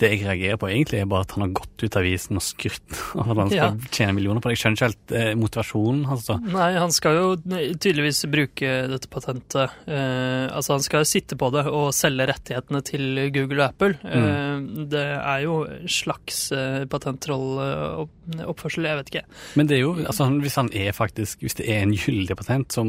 det 0.00 0.08
jeg 0.10 0.20
reagerer 0.26 0.56
på 0.58 0.68
egentlig, 0.70 1.00
er 1.02 1.06
bare 1.10 1.22
at 1.26 1.32
han 1.36 1.42
har 1.44 1.52
gått 1.54 1.82
ut 1.84 1.96
av 1.96 2.02
avisen 2.02 2.38
og 2.38 2.42
skrytt 2.42 2.96
av 3.20 3.30
at 3.30 3.38
han 3.38 3.50
skal 3.50 3.58
Ja. 3.60 3.68
tjene 3.94 4.14
millioner 4.16 4.40
på 4.42 4.48
det. 4.50 4.56
Jeg 4.56 4.62
skjønner 4.64 4.78
ikke 4.78 4.88
helt 4.88 5.14
eh, 5.20 5.34
motivasjonen 5.38 6.04
hans. 6.10 6.26
da. 6.26 6.36
Nei, 6.42 6.68
han 6.78 6.90
skal 6.94 7.14
jo 7.18 7.26
tydeligvis 7.44 8.24
bruke 8.30 8.72
dette 8.90 9.10
patentet. 9.12 9.70
Eh, 9.86 10.46
altså, 10.50 10.74
han 10.78 10.82
skal 10.86 11.04
jo 11.04 11.10
sitte 11.12 11.38
på 11.38 11.50
det 11.54 11.66
og 11.70 11.90
selge 11.94 12.26
rettighetene 12.32 12.82
til 12.90 13.06
Google 13.34 13.62
og 13.62 13.68
Apple. 13.70 13.98
Eh, 14.02 14.84
det 14.94 15.04
er 15.20 15.44
jo 15.46 15.60
slags 15.90 16.48
eh, 16.56 16.84
patentroll-oppførsel, 16.90 18.86
jeg 18.88 18.98
vet 19.00 19.10
ikke. 19.14 19.24
Men 19.58 19.70
det 19.70 19.76
er 19.78 19.82
jo, 19.84 19.94
altså 20.04 20.24
han- 20.28 20.40
hvis 20.42 20.56
han 20.56 20.70
er 20.72 20.92
faktisk, 20.92 21.40
hvis 21.44 21.54
det 21.58 21.68
er 21.68 21.82
en 21.82 21.94
gyldig 21.94 22.36
patent, 22.36 22.72
så, 22.72 22.84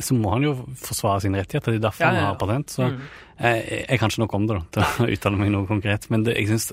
så 0.00 0.14
må 0.16 0.30
han 0.36 0.42
jo 0.42 0.54
forsvare 0.76 1.20
sine 1.24 1.38
rettigheter. 1.40 1.72
Det 1.72 1.80
er 1.82 1.88
derfor 1.88 2.04
ja, 2.04 2.12
ja. 2.12 2.20
han 2.20 2.26
har 2.32 2.40
patent. 2.40 2.70
Så 2.70 2.84
Mm. 2.94 3.00
Jeg, 3.38 3.84
jeg 3.88 4.00
kan 4.00 4.12
ikke 4.12 4.22
noe 4.22 4.36
om 4.38 4.46
det, 4.48 4.58
da, 4.58 4.64
til 4.76 4.84
å 4.84 5.08
uttale 5.16 5.40
meg 5.40 5.52
noe 5.54 5.68
konkret. 5.70 6.08
Men 6.12 6.26
det, 6.26 6.36
jeg 6.38 6.52
syns 6.52 6.70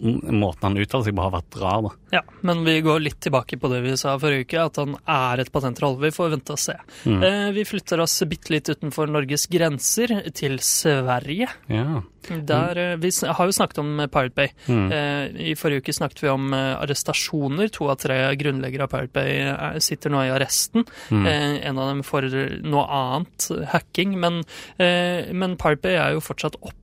måten 0.00 0.62
han 0.62 0.78
uttaler 0.78 1.08
seg 1.08 1.16
på, 1.16 1.24
har 1.24 1.34
vært 1.34 1.58
rar, 1.60 1.82
da. 1.88 1.92
Ja, 2.18 2.22
men 2.46 2.62
vi 2.64 2.78
går 2.84 3.02
litt 3.04 3.18
tilbake 3.24 3.58
på 3.60 3.70
det 3.72 3.82
vi 3.84 3.96
sa 4.00 4.14
forrige 4.20 4.46
uke, 4.46 4.66
at 4.70 4.78
han 4.80 4.94
er 5.02 5.42
et 5.42 5.52
patentroll. 5.52 5.98
Vi 6.00 6.12
får 6.14 6.34
vente 6.36 6.54
og 6.54 6.62
se. 6.62 6.76
Mm. 7.04 7.22
Eh, 7.26 7.48
vi 7.56 7.66
flytter 7.68 8.00
oss 8.04 8.16
bitte 8.28 8.54
litt 8.54 8.70
utenfor 8.70 9.10
Norges 9.10 9.48
grenser, 9.50 10.14
til 10.38 10.58
Sverige. 10.62 11.48
Ja. 11.72 12.02
Der, 12.28 12.78
eh, 12.78 12.96
vi 13.00 13.10
har 13.24 13.46
jo 13.48 13.54
snakket 13.56 13.78
om 13.82 14.00
eh, 14.00 14.10
Pirate 14.12 14.34
Bay. 14.36 14.48
Mm. 14.68 14.88
Eh, 14.92 15.52
I 15.52 15.54
forrige 15.58 15.84
uke 15.84 15.94
snakket 15.96 16.22
vi 16.22 16.32
om 16.32 16.52
eh, 16.54 16.74
arrestasjoner. 16.78 17.70
To 17.74 17.88
av 17.92 18.00
tre 18.02 18.18
grunnleggere 18.40 18.88
av 18.88 18.92
Pirate 18.92 19.14
Bay 19.14 19.38
eh, 19.48 19.78
sitter 19.84 20.12
nå 20.12 20.24
i 20.26 20.32
arresten. 20.34 20.86
Mm. 21.10 21.26
Eh, 21.26 21.54
en 21.68 21.78
av 21.78 21.92
dem 21.92 22.02
for 22.06 22.22
noe 22.64 22.84
annet, 22.88 23.48
hacking. 23.72 24.18
Men, 24.20 24.42
eh, 24.78 25.32
men 25.32 25.56
Pirate 25.56 25.82
Bay 25.84 25.96
er 25.98 26.16
jo 26.16 26.24
fortsatt 26.24 26.60
oppe. 26.60 26.76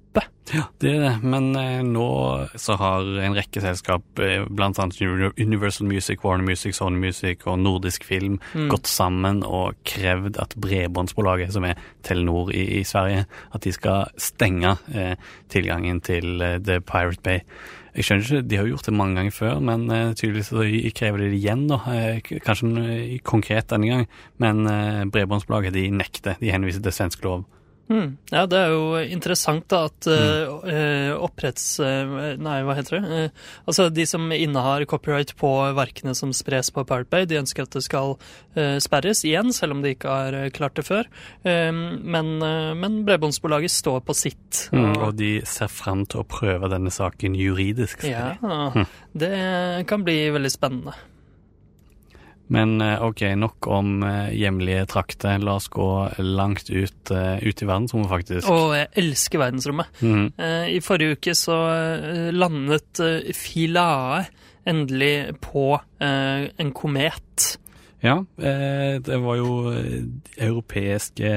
Ja, 0.53 0.67
det 0.79 0.91
er 0.93 0.99
det. 1.01 1.13
Men 1.25 1.47
eh, 1.57 1.81
nå 1.83 2.03
så 2.61 2.75
har 2.77 3.07
en 3.25 3.33
rekke 3.35 3.59
selskap, 3.63 4.03
eh, 4.21 4.43
blant 4.45 4.77
annet 4.79 4.99
Universal 5.41 5.87
Music, 5.89 6.21
Warner 6.23 6.45
Music, 6.45 6.75
Sony 6.77 6.99
Music 7.01 7.41
og 7.49 7.57
Nordisk 7.59 8.05
Film, 8.05 8.37
Mm. 8.53 8.69
gått 8.69 8.85
sammen 8.87 9.41
og 9.43 9.73
krevd 9.83 10.37
at 10.39 10.53
Bredbåndsbolaget, 10.55 11.51
som 11.51 11.65
er 11.65 11.75
Telenor 12.03 12.51
i, 12.53 12.79
i 12.79 12.83
Sverige, 12.83 13.25
at 13.53 13.61
de 13.65 13.71
skal 13.73 14.05
stenge 14.21 14.77
eh, 14.93 15.15
tilgangen 15.49 15.99
til 16.05 16.39
eh, 16.41 16.59
The 16.59 16.79
Pirate 16.79 17.21
Bay. 17.25 17.39
Jeg 17.95 18.03
skjønner 18.03 18.25
ikke, 18.27 18.47
De 18.47 18.57
har 18.59 18.65
gjort 18.67 18.85
det 18.85 18.93
mange 18.93 19.15
ganger 19.15 19.31
før, 19.31 19.59
men 19.63 19.89
uh, 19.89 20.13
tydeligvis 20.13 20.49
så 20.51 20.63
krever 20.93 21.17
de 21.17 21.29
det 21.31 21.37
igjen. 21.39 21.67
da, 21.69 21.77
eh, 21.87 22.19
Kanskje 22.43 23.19
konkret 23.23 23.69
denne 23.71 23.87
gang, 23.87 24.07
men 24.37 24.67
uh, 24.67 25.05
Bredbåndsbolaget 25.09 25.73
de 25.73 25.89
nekter. 25.95 26.35
De 26.41 26.51
henviser 26.51 26.83
til 26.83 26.91
svensk 26.91 27.23
lov. 27.23 27.45
Mm. 27.85 28.15
Ja, 28.31 28.47
det 28.49 28.57
er 28.57 28.71
jo 28.73 28.95
interessant 29.13 29.67
da 29.69 29.83
at 29.91 30.07
eh, 30.09 30.23
Mm. 30.45 30.69
eh, 30.73 31.11
oppretts... 31.21 31.79
eh, 31.79 32.35
nei, 32.41 32.55
hva 32.65 32.73
heter 32.79 32.97
det? 32.99 33.19
Eh, 33.25 33.43
altså, 33.69 33.89
de 33.93 34.05
som 34.09 34.25
innehar 34.33 34.85
copyright 34.89 35.35
på 35.37 35.51
verkene 35.77 36.15
som 36.17 36.33
spres 36.33 36.71
på 36.73 36.83
Pirate 36.89 37.11
Bay, 37.13 37.25
de 37.29 37.37
ønsker 37.43 37.67
at 37.67 37.77
det 37.77 37.83
skal 37.85 38.15
eh, 38.55 38.77
sperres 38.81 39.21
igjen, 39.27 39.53
selv 39.53 39.77
om 39.77 39.83
de 39.85 39.93
ikke 39.93 40.09
har 40.09 40.33
eh, 40.33 40.49
klart 40.55 40.75
det 40.81 40.87
før. 40.89 41.05
Eh, 41.45 41.71
men, 41.71 42.35
eh, 42.41 42.73
men 42.73 43.03
Bredbåndsbolaget 43.05 43.71
står 43.75 44.01
på 44.07 44.17
sitt. 44.17 44.65
Mm, 44.73 44.95
og 45.05 45.15
de 45.21 45.35
ser 45.45 45.69
frem 45.69 46.05
til 46.09 46.23
å 46.23 46.29
prøve 46.29 46.69
denne 46.73 46.89
saken 46.93 47.35
juridisk. 47.37 48.03
ja, 48.09 48.33
de. 48.41 48.85
det 49.13 49.35
kan 49.89 50.01
bli 50.07 50.23
veldig 50.33 50.51
spennende. 50.53 50.93
Men 52.53 52.81
eh, 52.81 53.01
ok, 53.01 53.23
nok 53.39 53.67
om 53.73 54.03
eh, 54.05 54.29
hjemlige 54.37 54.85
trakter. 54.91 55.41
La 55.41 55.57
oss 55.59 55.67
gå 55.73 55.89
langt 56.21 56.69
ut, 56.69 57.11
eh, 57.11 57.41
ut 57.41 57.61
i 57.63 57.67
verdensrommet, 57.67 58.11
faktisk. 58.11 58.49
Og 58.53 58.75
jeg 58.77 58.91
elsker 59.01 59.41
verdensrommet. 59.41 60.01
Mm 60.05 60.25
I 60.35 60.79
forrige 60.83 61.15
uke 61.17 61.33
så 61.37 61.55
landet 62.33 62.99
Filae 63.35 63.35
Philae 63.35 64.25
endelig 64.65 65.35
på 65.41 65.75
en 66.01 66.71
komet. 66.75 67.45
Ja, 68.03 68.17
det 68.37 69.17
var 69.21 69.37
jo 69.39 69.71
europeiske 70.37 71.31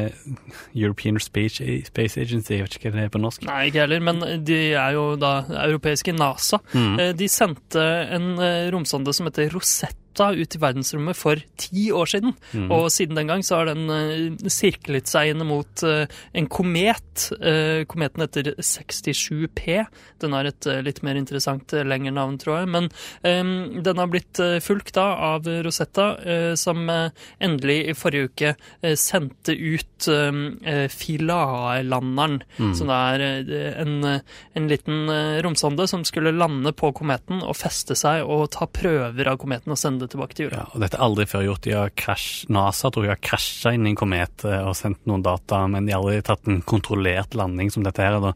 European 0.74 1.20
Space, 1.20 1.64
Space 1.86 2.20
Agency, 2.20 2.56
jeg 2.56 2.66
vet 2.66 2.76
ikke 2.78 2.90
hva 2.90 2.98
det 2.98 3.06
er 3.06 3.14
på 3.14 3.22
norsk. 3.22 3.46
Nei, 3.48 3.68
ikke 3.68 3.84
heller, 3.84 4.04
men 4.04 4.20
de 4.48 4.58
er 4.72 4.96
jo 4.96 5.06
da 5.20 5.32
europeiske 5.68 6.16
NASA. 6.16 6.60
Eh, 6.74 7.12
De 7.16 7.28
sendte 7.32 7.84
en 8.16 8.34
romsonde 8.74 9.14
som 9.16 9.28
heter 9.30 9.52
Rosetta 9.54 10.07
ut 10.34 10.56
i 10.56 10.60
verdensrommet 10.62 11.18
for 11.18 11.40
ti 11.60 11.88
år 11.94 12.10
siden. 12.10 12.34
Mm. 12.52 12.68
Og 12.74 12.88
siden 12.92 13.18
den 13.18 13.30
gang 13.30 13.44
så 13.46 13.60
har 13.60 13.70
den 13.70 13.88
eh, 13.92 14.50
sirklet 14.52 15.10
seg 15.10 15.32
inn 15.32 15.44
mot 15.48 15.84
eh, 15.86 16.06
en 16.38 16.48
komet. 16.50 17.28
Eh, 17.38 17.84
kometen 17.90 18.24
heter 18.24 18.52
67P. 18.58 19.84
Den 20.18 20.34
har 20.34 20.48
et 20.48 20.66
litt 20.84 21.02
mer 21.06 21.18
interessant 21.18 21.72
lengre 21.86 22.12
navn, 22.14 22.38
tror 22.40 22.60
jeg. 22.60 22.70
Men 22.74 22.88
um, 23.22 23.82
den 23.84 24.00
har 24.00 24.10
blitt 24.10 24.40
fulgt 24.64 24.96
da 24.98 25.06
av 25.28 25.46
Rosetta, 25.64 26.08
uh, 26.18 26.54
som 26.58 26.88
endelig 26.88 27.78
i 27.90 27.94
forrige 27.96 28.30
uke 28.30 28.52
uh, 28.56 28.94
sendte 28.98 29.54
ut 29.54 30.08
eh, 30.10 30.86
Philae-landeren. 30.92 32.40
Mhm. 32.58 32.74
Som 32.78 32.90
er 32.92 33.22
en, 33.22 33.94
en 34.04 34.68
liten 34.70 35.10
romsonde 35.44 35.86
som 35.90 36.04
skulle 36.06 36.34
lande 36.34 36.72
på 36.76 36.90
kometen 36.96 37.42
og 37.42 37.56
feste 37.58 37.96
seg 37.98 38.26
og 38.26 38.48
ta 38.54 38.68
prøver 38.70 39.30
av 39.30 39.38
kometen 39.40 39.74
og 39.74 39.80
sende 39.80 40.07
det 40.08 40.14
tilbake 40.16 40.36
til 40.36 40.48
jorda. 40.48 40.62
Ja, 40.62 40.66
og 40.72 40.82
dette 40.82 40.98
er 40.98 41.04
aldri 41.04 41.26
før 41.28 41.44
gjort. 41.46 41.62
De 41.66 41.74
har 41.76 41.92
crash, 41.98 42.48
NASA 42.52 42.90
tror 42.94 43.06
jeg 43.06 43.14
har 43.14 43.22
krasja 43.22 43.74
inn 43.76 43.86
i 43.86 43.92
en 43.92 43.98
komet 44.00 44.46
eh, 44.48 44.64
og 44.64 44.76
sendt 44.78 45.04
noen 45.10 45.24
data, 45.24 45.60
men 45.70 45.86
de 45.86 45.94
har 45.94 46.02
aldri 46.02 46.24
tatt 46.26 46.48
en 46.50 46.62
kontrollert 46.66 47.36
landing 47.38 47.72
som 47.74 47.86
dette 47.86 48.02
her. 48.02 48.18
Da. 48.24 48.32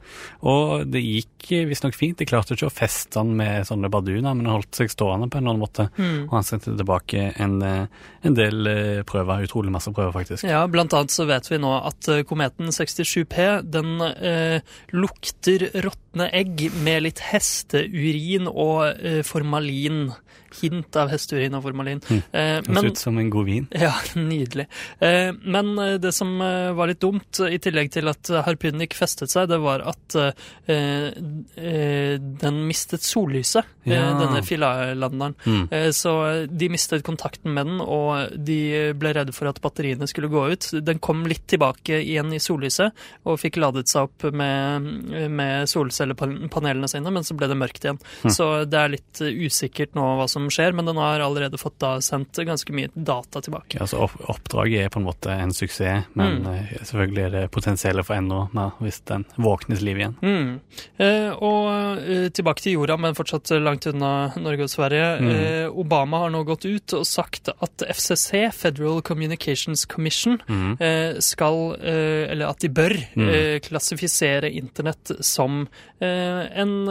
Og 0.52 0.86
det 0.92 1.02
gikk 1.02 1.50
eh, 1.56 1.66
visstnok 1.70 1.98
fint. 1.98 2.18
De 2.20 2.28
klarte 2.28 2.56
ikke 2.56 2.68
å 2.70 2.74
feste 2.74 3.18
den 3.18 3.34
med 3.40 3.66
sånne 3.68 3.90
barduner, 3.92 4.36
men 4.36 4.50
holdt 4.52 4.82
seg 4.82 4.92
stående 4.92 5.30
på 5.32 5.40
en 5.40 5.46
eller 5.46 5.56
annen 5.56 5.64
måte. 5.64 5.88
Mm. 5.96 6.28
Og 6.28 6.36
han 6.38 6.46
sendte 6.46 6.76
tilbake 6.78 7.32
en, 7.42 7.58
eh, 7.66 8.06
en 8.22 8.38
del 8.38 8.72
prøver, 9.08 9.48
utrolig 9.48 9.72
masse 9.74 9.90
prøver 9.94 10.14
faktisk. 10.14 10.46
Ja, 10.48 10.62
blant 10.70 10.94
annet 10.96 11.14
så 11.14 11.26
vet 11.28 11.50
vi 11.50 11.60
nå 11.62 11.72
at 11.80 12.12
kometen 12.28 12.70
67P 12.74 13.62
den 13.72 14.00
eh, 14.00 14.60
lukter 14.92 15.68
råtne 15.84 16.28
egg 16.34 16.68
med 16.84 17.06
litt 17.06 17.22
hesteurin 17.32 18.48
og 18.50 18.84
eh, 19.00 19.22
formalin. 19.26 20.10
Hint 20.52 20.96
av 21.00 21.08
hesteurin 21.08 21.51
og 21.58 21.64
formalin. 21.66 22.00
Mm. 22.08 22.22
Eh, 22.32 22.48
Høres 22.62 22.68
men 22.72 22.88
ut 22.90 23.00
som 23.00 23.18
en 23.20 23.30
god 23.32 23.46
vin. 23.48 23.66
Ja, 23.76 23.92
nydelig. 24.16 24.66
Eh, 25.02 25.32
men 25.44 25.72
eh, 25.78 25.96
det 26.02 26.12
som 26.16 26.32
var 26.42 26.88
litt 26.90 27.00
dumt, 27.02 27.40
i 27.48 27.58
tillegg 27.62 27.90
til 27.94 28.08
at 28.10 28.30
harpunen 28.46 28.84
ikke 28.86 28.98
festet 29.02 29.30
seg, 29.32 29.48
det 29.52 29.58
var 29.62 29.82
at 29.92 30.16
eh, 30.16 31.10
eh, 31.56 32.18
den 32.18 32.62
mistet 32.68 33.02
sollyset, 33.04 33.64
Ja. 33.84 34.12
denne 34.14 34.42
Philae-landeren. 34.46 35.34
Mm. 35.44 35.64
Så 35.92 36.12
de 36.46 36.68
mistet 36.70 37.02
kontakten 37.02 37.50
med 37.54 37.66
den, 37.66 37.80
og 37.82 38.30
de 38.38 38.92
ble 38.94 39.10
redde 39.16 39.34
for 39.34 39.48
at 39.50 39.58
batteriene 39.60 40.06
skulle 40.06 40.30
gå 40.30 40.44
ut. 40.52 40.68
Den 40.86 41.00
kom 41.02 41.24
litt 41.26 41.48
tilbake 41.50 41.98
igjen 41.98 42.30
i 42.32 42.38
sollyset, 42.38 42.94
og 43.26 43.40
fikk 43.42 43.58
ladet 43.58 43.88
seg 43.90 44.06
opp 44.06 44.28
med, 44.30 44.86
med 45.34 45.66
solcellepanelene 45.66 46.86
sine, 46.92 47.10
men 47.10 47.26
så 47.26 47.34
ble 47.34 47.48
det 47.50 47.58
mørkt 47.58 47.82
igjen. 47.82 47.98
Så 48.30 48.64
det 48.70 48.78
er 48.78 48.94
litt 48.94 49.18
usikkert 49.18 49.98
nå 49.98 50.06
hva 50.20 50.28
som 50.30 50.46
skjer, 50.46 50.70
men 50.78 50.86
den 50.86 50.96
har 51.02 51.18
allerede 51.18 51.41
fått 51.50 51.78
da 51.78 52.00
sendt 52.00 52.32
ganske 52.46 52.72
mye 52.72 52.88
data 52.94 53.40
tilbake. 53.40 53.78
Ja, 53.80 53.86
så 53.86 53.98
opp, 54.04 54.12
Oppdraget 54.28 54.84
er 54.84 54.88
på 54.88 54.98
en 55.00 55.06
måte 55.06 55.30
en 55.30 55.50
suksess, 55.52 56.04
men 56.14 56.42
Mm. 56.42 56.46
eh, 56.54 56.78
selvfølgelig 56.84 57.24
er 57.24 57.30
det 57.30 57.50
potensialet 57.50 58.04
for 58.06 58.14
enda 58.14 58.48
mer 58.52 58.70
hvis 58.80 59.00
den 59.04 59.24
våknes 59.36 59.80
liv 59.82 59.96
igjen. 59.98 60.16
Mm. 60.22 60.60
Eh, 60.98 61.30
og 61.42 61.98
eh, 61.98 62.28
tilbake 62.30 62.60
til 62.62 62.72
jorda, 62.72 62.96
men 62.98 63.14
fortsatt 63.14 63.50
langt 63.62 63.86
unna 63.86 64.32
Norge 64.36 64.62
og 64.62 64.70
Sverige. 64.70 65.20
Mm. 65.20 65.30
Eh, 65.30 65.68
Obama 65.70 66.18
har 66.18 66.30
nå 66.30 66.44
gått 66.44 66.64
ut 66.64 66.92
og 66.94 67.04
sagt 67.06 67.48
at 67.48 67.82
FCC, 67.88 68.50
Federal 68.52 69.02
Communications 69.02 69.84
Commission, 69.86 70.40
Mhm. 70.48 70.76
eh, 70.80 71.18
skal, 71.20 71.76
eh, 71.82 72.30
eller 72.30 72.46
at 72.48 72.58
de 72.60 72.68
bør, 72.68 72.92
Mm. 73.16 73.60
klassifisere 73.60 74.50
internett 74.52 75.10
som 75.24 75.68
en 76.00 76.88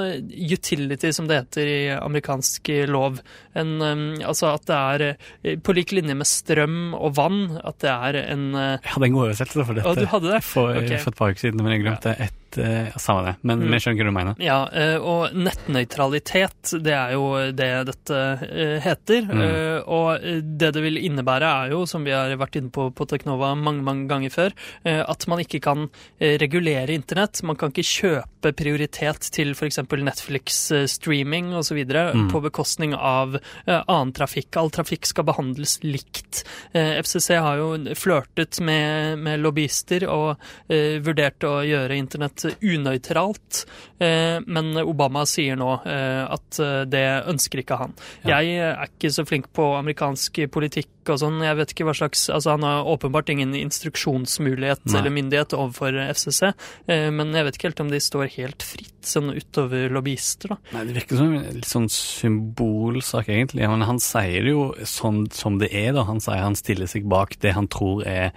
utility, 0.52 1.12
som 1.14 1.28
det 1.28 1.36
heter 1.36 1.68
i 1.68 1.90
amerikansk 2.00 2.70
lov. 2.88 3.20
En, 3.54 3.82
eh, 3.82 4.28
altså 4.42 4.58
at 4.58 4.68
det 4.68 4.78
er 4.78 5.52
eh, 5.52 5.58
på 5.62 5.76
lik 5.78 5.94
linje 5.96 6.16
med 6.18 6.30
strøm 6.30 6.94
og 6.98 7.16
vann, 7.18 7.42
at 7.64 7.80
det 7.84 7.92
er 7.92 8.20
en 8.24 8.52
eh, 8.56 8.78
Jeg 8.82 8.96
hadde 8.96 9.10
en 9.10 9.18
god 9.18 9.28
oversettelse 9.30 9.66
for 9.68 9.80
dette 9.80 10.22
det? 10.28 10.44
for, 10.48 10.78
okay. 10.78 11.02
for 11.02 11.14
et 11.14 11.20
par 11.20 11.34
uker 11.34 11.46
siden, 11.46 11.62
men 11.64 11.76
jeg 11.76 11.86
glemte 11.86 12.16
eh, 12.58 12.92
Samme 12.98 13.24
det, 13.26 13.36
men 13.44 13.60
Mm. 13.62 13.72
vi 13.72 13.80
skjønner 13.80 14.02
hva 14.02 14.10
du 14.10 14.16
mener. 14.18 14.36
Ja, 14.44 14.58
eh, 14.74 14.98
og 14.98 15.34
nettnøytralitet, 15.34 16.72
det 16.84 16.94
er 16.94 17.14
jo 17.14 17.52
det 17.56 17.70
dette 17.88 18.18
eh, 18.48 18.80
heter. 18.84 19.22
Mm. 19.30 19.84
Og 19.88 20.22
det 20.58 20.72
det 20.74 20.82
vil 20.84 20.98
innebære 20.98 21.48
er 21.66 21.72
jo, 21.72 21.86
som 21.86 22.04
vi 22.04 22.12
har 22.12 22.32
vært 22.40 22.56
inne 22.60 22.72
på 22.72 22.90
på 22.96 23.08
Teknova 23.08 23.54
mange, 23.58 23.84
mange 23.84 24.08
ganger 24.08 24.30
før, 24.34 24.52
at 24.86 25.28
man 25.28 25.40
ikke 25.40 25.60
kan 25.62 25.90
regulere 26.20 26.94
internett. 26.94 27.42
Man 27.44 27.56
kan 27.56 27.72
ikke 27.72 27.86
kjøpe 27.88 28.52
prioritet 28.58 29.30
til 29.34 29.52
f.eks. 29.56 29.80
Netflix-streaming 29.82 31.54
osv. 31.58 31.82
Mm. 31.82 32.30
på 32.32 32.42
bekostning 32.42 32.94
av 32.96 33.38
annen 33.66 34.14
trafikk. 34.14 34.56
All 34.58 34.70
trafikk 34.74 35.06
skal 35.10 35.26
behandles 35.28 35.80
likt. 35.84 36.44
FCC 36.74 37.36
har 37.42 37.58
jo 37.58 37.70
flørtet 37.98 38.60
med, 38.64 39.20
med 39.20 39.40
lobbyister 39.44 40.06
og 40.10 40.38
vurdert 40.70 41.44
å 41.48 41.62
gjøre 41.68 41.98
internett 41.98 42.41
unøytralt, 42.50 43.66
eh, 44.02 44.40
men 44.46 44.72
Obama 44.82 45.26
sier 45.30 45.60
nå 45.60 45.70
eh, 45.86 46.24
at 46.26 46.60
eh, 46.62 46.84
det 46.90 47.04
ønsker 47.32 47.62
ikke 47.64 47.80
han. 47.80 47.96
Jeg 48.28 48.56
er 48.62 48.82
ikke 48.88 49.12
så 49.14 49.26
flink 49.28 49.52
på 49.56 49.72
amerikansk 49.78 50.42
politikk 50.54 51.12
og 51.12 51.18
sånn, 51.22 51.40
jeg 51.42 51.58
vet 51.58 51.72
ikke 51.74 51.86
hva 51.88 51.96
slags 51.98 52.28
Altså, 52.30 52.54
han 52.54 52.66
har 52.66 52.86
åpenbart 52.86 53.32
ingen 53.34 53.56
instruksjonsmulighet 53.58 54.84
Nei. 54.86 55.00
eller 55.00 55.14
myndighet 55.16 55.56
overfor 55.58 55.98
FCC, 56.14 56.52
men 56.86 57.34
jeg 57.34 57.48
vet 57.48 57.58
ikke 57.58 57.70
helt 57.72 57.82
om 57.82 57.90
de 57.90 58.02
står 58.06 58.30
helt 58.38 58.66
fritt 58.66 58.92
sånn 59.02 59.32
utover 59.34 59.90
lobbyister, 59.94 60.54
da. 60.54 60.60
Nei, 60.76 60.86
Det 60.86 60.96
virker 61.00 61.20
som 61.20 61.34
en 61.34 61.58
litt 61.58 61.70
sånn 61.70 61.90
symbolsak, 61.90 63.32
egentlig. 63.34 63.66
Men 63.66 63.88
han 63.90 64.00
sier 64.04 64.46
det 64.46 64.54
jo 64.54 64.68
sånn 64.88 65.24
som 65.34 65.58
det 65.62 65.72
er, 65.74 65.92
da. 65.98 66.06
Han 66.06 66.22
sier 66.24 66.46
han 66.46 66.58
stiller 66.60 66.90
seg 66.92 67.10
bak 67.10 67.40
det 67.42 67.56
han 67.58 67.70
tror 67.72 68.06
er 68.06 68.32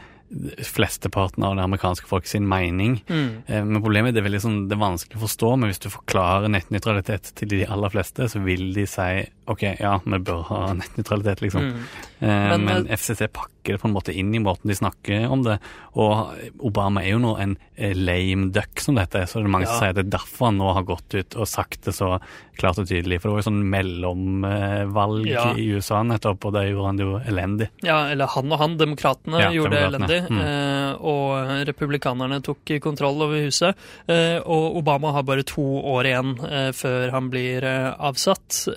flesteparten 0.67 1.45
av 1.47 1.57
det 1.57 1.65
amerikanske 1.65 2.09
folk 2.11 2.27
sin 2.27 2.47
mening. 2.49 2.99
Mm. 3.09 3.31
Eh, 3.47 3.65
Men 3.65 3.83
problemet 3.83 4.13
er 4.13 4.19
det 4.19 4.23
er 4.25 4.29
veldig 4.29 4.43
sånn, 4.45 4.61
det 4.69 4.77
er 4.77 4.83
vanskelig 4.83 5.21
å 5.21 5.25
forstå, 5.25 5.51
men 5.59 5.71
hvis 5.71 5.83
du 5.85 5.89
forklarer 5.93 6.53
nettnøytralitet 6.53 7.33
til 7.39 7.49
de 7.55 7.65
aller 7.67 7.93
fleste, 7.95 8.29
så 8.31 8.43
vil 8.45 8.73
de 8.77 8.87
si 8.91 9.09
OK, 9.51 9.63
ja, 9.81 9.99
vi 10.05 10.19
bør 10.25 10.47
ha 10.51 10.61
nettnøytralitet, 10.75 11.45
liksom. 11.45 11.71
Mm. 11.71 11.83
Eh, 12.21 12.29
Men, 12.29 12.65
Men, 12.65 12.87
eh, 12.87 12.97
FCC 12.97 13.29
pakker 13.29 13.54
det 13.73 13.81
på 13.81 13.89
en 13.89 13.95
måte 13.97 14.13
inn 14.13 14.35
i 14.35 14.39
måten 14.45 14.69
de 14.69 14.75
snakker 14.77 15.25
om 15.33 15.43
det. 15.43 15.59
Og 15.97 16.35
Obama 16.61 17.03
er 17.03 17.15
jo 17.15 17.19
nå 17.25 17.33
en 17.41 17.57
eh, 17.77 17.95
lame 17.97 18.51
duck, 18.53 18.79
som 18.81 18.95
det 18.95 19.07
heter. 19.07 19.25
Så 19.27 19.41
det 19.41 19.47
er 19.49 19.55
mange 19.57 19.67
som 19.67 19.79
sier 19.81 19.95
at 19.95 19.97
det 19.97 20.05
er 20.07 20.13
derfor 20.19 20.47
han 20.51 20.59
nå 20.61 20.73
har 20.77 20.83
gått 20.85 21.15
ut 21.15 21.37
og 21.41 21.49
sagt 21.49 21.85
det 21.89 21.95
så 21.97 22.19
klart 22.59 22.79
og 22.79 22.87
tydelig. 22.87 23.21
For 23.21 23.29
det 23.31 23.35
var 23.35 23.43
jo 23.43 23.49
sånn 23.49 23.65
mellomvalg 23.73 25.27
Ja. 25.27 25.47
i 25.57 25.67
USA 25.75 26.03
nettopp, 26.07 26.45
og 26.45 26.53
det 26.55 26.67
gjorde 26.71 26.87
han 26.93 26.99
jo 27.03 27.19
elendig. 27.25 27.69
Ja, 27.83 28.11
eller 28.13 28.27
han 28.35 28.53
og 28.53 28.59
han, 28.61 28.77
demokratene, 28.79 29.41
Ja, 29.41 29.51
gjorde 29.51 29.71
det 29.75 29.83
elendig. 29.89 30.21
Mm. 30.31 30.39
eh, 30.45 30.93
og 31.05 31.67
republikanerne 31.67 32.43
tok 32.45 32.75
kontroll 32.81 33.23
over 33.23 33.43
huset. 33.47 33.75
eh, 34.09 34.39
og 34.45 34.77
Obama 34.79 35.13
har 35.13 35.23
bare 35.23 35.43
to 35.43 35.63
år 35.83 36.05
igjen 36.05 36.35
før 36.75 37.11
han 37.11 37.31
blir 37.31 37.63
avsatt. 37.99 38.69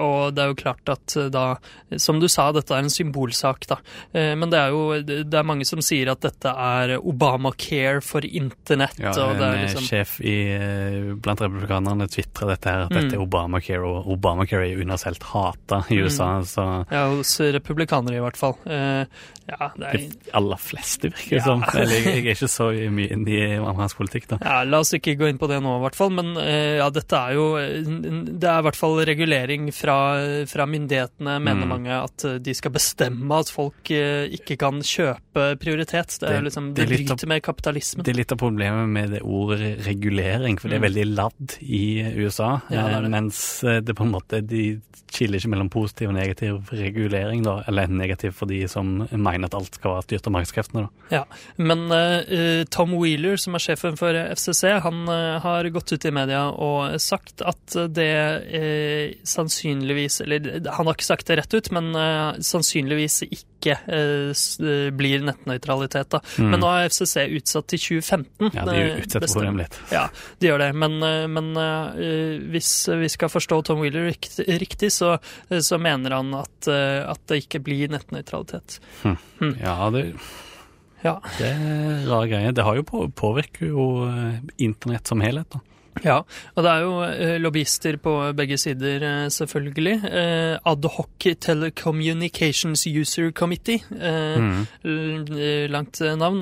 Og 0.00 0.34
det 0.34 0.42
er 0.42 0.48
jo 0.52 0.54
klart 0.58 0.88
at 0.88 1.14
da, 1.32 1.56
som 1.96 2.20
du 2.20 2.28
sa, 2.28 2.50
dette 2.52 2.70
er 2.74 2.78
en 2.84 2.90
symbolsak, 2.92 3.66
da. 3.70 3.76
Eh, 4.12 4.34
men 4.36 4.50
det 4.50 4.58
er 4.58 4.70
jo 4.74 4.82
det 5.02 5.34
er 5.34 5.46
mange 5.46 5.66
som 5.68 5.80
sier 5.84 6.10
at 6.12 6.20
dette 6.24 6.50
er 6.52 6.96
Obamacare 6.98 8.02
for 8.04 8.20
internett. 8.26 8.98
Ja, 9.00 9.12
en 9.12 9.40
er 9.42 9.56
eh, 9.58 9.64
liksom 9.66 9.86
sjef 9.86 10.16
i, 10.20 10.34
eh, 10.54 11.14
blant 11.20 11.40
republikanerne 11.44 12.08
tvitrer 12.10 12.54
dette 12.54 12.70
her, 12.70 12.86
at 12.88 12.94
dette 12.94 13.14
er 13.14 13.18
Mm. 13.20 13.26
Obamacare, 13.26 13.84
og 13.84 14.06
Obamacare 14.14 14.64
er 14.68 14.74
jo 14.76 14.84
universelt 14.84 15.22
hata 15.32 15.82
i 15.90 16.00
USA. 16.02 16.40
Så 16.46 16.86
Ja, 16.90 17.08
hos 17.10 17.34
republikanere 17.40 18.16
i 18.16 18.24
hvert 18.24 18.36
fall. 18.38 18.56
Ja, 19.50 19.66
det 19.76 19.86
er 19.88 19.96
de 19.98 20.30
aller 20.38 20.60
fleste 20.62 21.08
virker 21.10 21.30
det 21.30 21.40
Ja. 21.40 21.44
som. 21.44 21.64
Eller 21.74 21.96
jeg, 21.96 22.24
er 22.24 22.34
ikke 22.34 22.48
så 22.48 22.68
mye 22.90 23.10
inne 23.10 23.28
i 23.34 23.56
amerikansk 23.58 23.96
politikk, 23.98 24.28
da. 24.30 24.38
Ja, 24.44 24.62
La 24.64 24.78
oss 24.78 24.92
ikke 24.94 25.16
gå 25.18 25.28
inn 25.28 25.38
på 25.38 25.48
det 25.50 25.58
nå, 25.62 25.76
i 25.78 25.82
hvert 25.82 25.98
fall. 25.98 26.10
Men 26.14 26.34
ja, 26.38 26.88
dette 26.94 27.18
er 27.18 27.34
jo 27.34 27.48
Det 27.56 28.46
er 28.48 28.60
i 28.60 28.66
hvert 28.68 28.76
fall 28.78 29.00
regulering 29.04 29.70
fra, 29.74 29.96
fra 30.46 30.66
myndighetene, 30.70 31.38
mener 31.42 31.66
Mm. 31.66 31.68
mange, 31.68 31.90
at 32.04 32.42
de 32.42 32.54
skal 32.54 32.70
bestemme 32.70 33.38
at 33.40 33.50
folk 33.50 33.89
ikke 34.36 34.56
kan 34.60 34.80
kjøpe 34.80 35.56
prioritet. 35.60 36.18
Det, 36.20 36.28
Det- 36.28 36.42
liksom, 36.44 36.74
det 36.74 36.86
det 36.86 37.00
er 37.00 37.04
bryter 37.06 37.26
med 37.28 37.42
kapitalismen. 37.42 38.04
Det 38.04 38.12
er 38.14 38.18
litt 38.20 38.32
av 38.32 38.38
problemet 38.38 38.88
med 38.88 39.10
det 39.10 39.22
ordet 39.22 39.84
regulering, 39.86 40.58
for 40.60 40.68
det 40.68 40.76
er 40.76 40.80
Mm. 40.80 40.88
veldig 40.94 41.06
ladd 41.16 41.56
i 41.62 42.02
USA. 42.24 42.60
Ja, 42.70 42.86
det 42.88 43.04
eh. 43.04 43.08
Mens 43.10 43.64
eh, 43.64 43.80
det 43.80 43.94
på 43.96 44.04
en 44.04 44.12
måte 44.12 44.40
de 44.46 44.80
skiller 45.10 45.38
ikke 45.40 45.48
mellom 45.50 45.68
positiv 45.70 46.08
og 46.08 46.14
negativ 46.14 46.68
regulering, 46.70 47.42
da. 47.42 47.62
Eller 47.66 47.88
negativ 47.88 48.32
for 48.32 48.46
de 48.46 48.66
som 48.68 49.08
mener 49.10 49.46
at 49.46 49.54
alt 49.54 49.74
skal 49.74 49.96
være 49.96 50.04
styrt 50.06 50.26
av 50.26 50.32
markedskreftene, 50.32 50.84
da. 50.86 50.88
Ja, 51.10 51.24
Men 51.58 51.90
uh, 51.90 52.64
Tom 52.70 52.92
Wheeler, 52.94 53.36
som 53.36 53.54
er 53.54 53.58
sjefen 53.58 53.98
for 53.98 54.14
FCC, 54.14 54.78
han 54.80 55.08
uh, 55.08 55.40
har 55.40 55.64
gått 55.70 55.92
ut 55.92 56.04
i 56.04 56.10
media 56.14 56.44
og 56.50 57.00
sagt 57.00 57.42
at 57.42 57.74
det 57.92 58.10
uh, 58.54 59.14
sannsynligvis 59.24 60.20
Eller 60.22 60.70
han 60.70 60.86
har 60.86 60.94
ikke 60.94 61.04
sagt 61.10 61.26
det 61.26 61.38
rett 61.40 61.54
ut, 61.54 61.70
men 61.72 61.90
sannsynligvis 62.40 63.22
ikke 63.26 63.46
eh, 63.68 64.30
s- 64.32 64.58
eh, 64.60 64.90
blir 64.90 65.20
nettnøytralitet. 65.20 66.08
da. 66.10 66.20
Mm. 66.38 66.50
Men 66.50 66.60
nå 66.60 66.66
er 66.72 66.88
FCC 66.88 67.26
utsatt 67.36 67.66
til 67.68 67.78
2015. 67.78 68.50
Ja, 68.54 68.64
de 68.64 68.74
eh, 68.76 69.00
utsetter 69.02 69.28
for 69.28 69.42
dem 69.44 69.56
litt. 69.58 69.78
Ja, 69.92 70.08
de 70.40 70.48
gjør 70.48 70.58
det. 70.58 70.74
Men, 70.74 71.02
eh, 71.02 71.26
men 71.26 71.50
eh, 71.56 72.38
hvis 72.50 72.88
vi 73.00 73.08
skal 73.08 73.28
forstå 73.28 73.62
Tom 73.64 73.80
Wheeler 73.80 74.08
riktig, 74.10 74.90
så, 74.92 75.18
så 75.60 75.78
mener 75.78 76.10
han 76.16 76.32
at, 76.34 76.68
eh, 76.68 77.04
at 77.10 77.20
det 77.28 77.44
ikke 77.44 77.60
blir 77.62 77.88
nettnøytralitet. 77.92 78.80
Ja, 79.04 79.90
det, 79.90 80.14
Ja. 81.02 81.18
det 81.38 81.46
er 81.48 82.06
rare 82.10 82.28
greier. 82.28 82.52
Det 82.52 82.64
har 82.64 82.76
jo 82.76 82.82
på, 82.84 83.06
påvirker 83.16 83.70
jo 83.70 83.84
eh, 84.08 84.40
internett 84.58 85.06
som 85.08 85.20
helhet, 85.24 85.48
da. 85.50 85.60
Ja, 86.04 86.20
og 86.56 86.64
det 86.64 86.70
er 86.70 86.84
jo 86.86 86.92
eh, 87.04 87.34
lobbyister 87.42 87.96
på 88.00 88.12
begge 88.38 88.56
sider, 88.62 89.02
eh, 89.04 89.26
selvfølgelig. 89.32 89.96
Eh, 90.08 90.58
Adhoc 90.70 91.26
Telecommunications 91.42 92.86
User 92.86 93.30
Committee, 93.32 93.80
Mm. 93.90 94.66
langt 95.70 96.00
navn. 96.00 96.40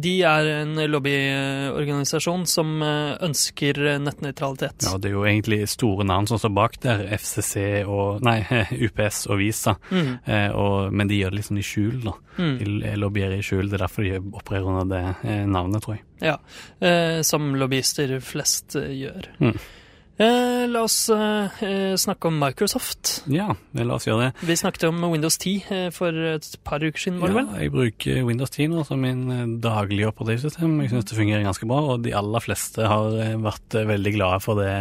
De 0.00 0.12
er 0.24 0.46
en 0.62 0.74
lobbyorganisasjon 0.90 2.46
som 2.48 2.80
ønsker 2.82 3.80
nettnøytralitet. 4.00 4.86
Ja, 4.86 4.96
det 4.98 5.10
er 5.10 5.16
jo 5.16 5.24
egentlig 5.28 5.60
store 5.68 6.04
navn 6.08 6.26
som 6.30 6.38
står 6.40 6.54
bak 6.56 6.78
der. 6.84 7.04
FCC 7.18 7.84
og 7.86 8.22
Nei, 8.24 8.40
UPS 8.86 9.26
og 9.28 9.38
Visa. 9.42 9.74
Mm, 9.90 10.12
og, 10.54 10.92
men 10.92 11.08
de 11.10 11.18
gjør 11.20 11.34
det 11.34 11.40
liksom 11.42 11.58
i 11.60 11.66
skjul, 11.66 11.98
da. 12.06 12.14
mm, 12.38 12.56
De 12.60 12.94
lobbyerer 13.02 13.38
i 13.38 13.44
skjul. 13.44 13.68
Det 13.68 13.78
er 13.80 13.84
derfor 13.86 14.02
de 14.08 14.20
opererer 14.20 14.68
under 14.72 14.88
det 14.94 15.36
navnet, 15.48 15.82
tror 15.84 15.98
jeg. 15.98 16.04
Ja, 16.20 16.38
eh, 16.80 17.20
som 17.26 17.52
lobbyister 17.58 18.18
flest 18.24 18.76
eh, 18.76 18.90
gjør. 19.04 19.28
Mm. 19.42 19.58
Eh, 20.18 20.64
la 20.66 20.80
oss 20.82 21.04
eh, 21.14 21.60
eh, 21.62 21.92
snakke 21.94 22.26
om 22.26 22.40
Microsoft. 22.42 23.20
Ja, 23.30 23.52
la 23.78 23.94
oss 23.94 24.08
gjøre 24.08 24.24
det. 24.32 24.46
Vi 24.48 24.56
snakket 24.58 24.88
om 24.88 25.04
Windows 25.12 25.36
10 25.38 25.52
eh, 25.70 25.84
for 25.94 26.10
et 26.32 26.48
par 26.66 26.82
uker 26.82 26.98
siden, 26.98 27.20
var 27.22 27.30
det 27.30 27.36
Ja, 27.36 27.44
vel? 27.44 27.60
jeg 27.62 27.70
bruker 27.76 28.24
Windows 28.26 28.50
10 28.50 28.66
nå 28.72 28.82
som 28.88 28.98
min 29.06 29.60
daglige 29.62 30.10
operativsystem. 30.10 30.74
Jeg 30.82 30.90
syns 30.90 31.06
det 31.12 31.20
fungerer 31.20 31.46
ganske 31.46 31.70
bra, 31.70 31.78
og 31.94 32.02
de 32.02 32.16
aller 32.18 32.42
fleste 32.42 32.90
har 32.90 33.14
vært 33.46 33.78
veldig 33.94 34.14
glade 34.18 34.42
for 34.42 34.58
det 34.58 34.74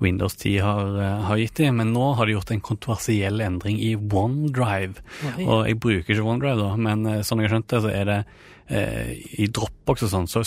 Windows 0.00 0.40
10 0.40 0.56
har, 0.64 0.96
har 1.28 1.36
gitt 1.44 1.60
dem. 1.60 1.82
Men 1.82 1.92
nå 1.92 2.14
har 2.16 2.24
de 2.24 2.38
gjort 2.38 2.56
en 2.56 2.64
kontroversiell 2.72 3.44
endring 3.44 3.76
i 3.84 3.92
OneDrive. 3.92 5.04
Oi. 5.34 5.44
Og 5.44 5.66
jeg 5.68 5.82
bruker 5.84 6.16
ikke 6.16 6.24
OneDrive, 6.32 6.62
da, 6.64 6.72
men 6.80 7.04
sånn 7.28 7.44
jeg 7.44 7.50
har 7.52 7.58
skjønt 7.58 7.74
det, 7.76 7.84
så 7.84 7.92
er 7.92 8.08
det 8.14 8.22
eh, 8.68 9.14
I 9.40 9.48
Dropbox 9.52 10.06
og 10.06 10.12
sånn, 10.12 10.28
så 10.30 10.44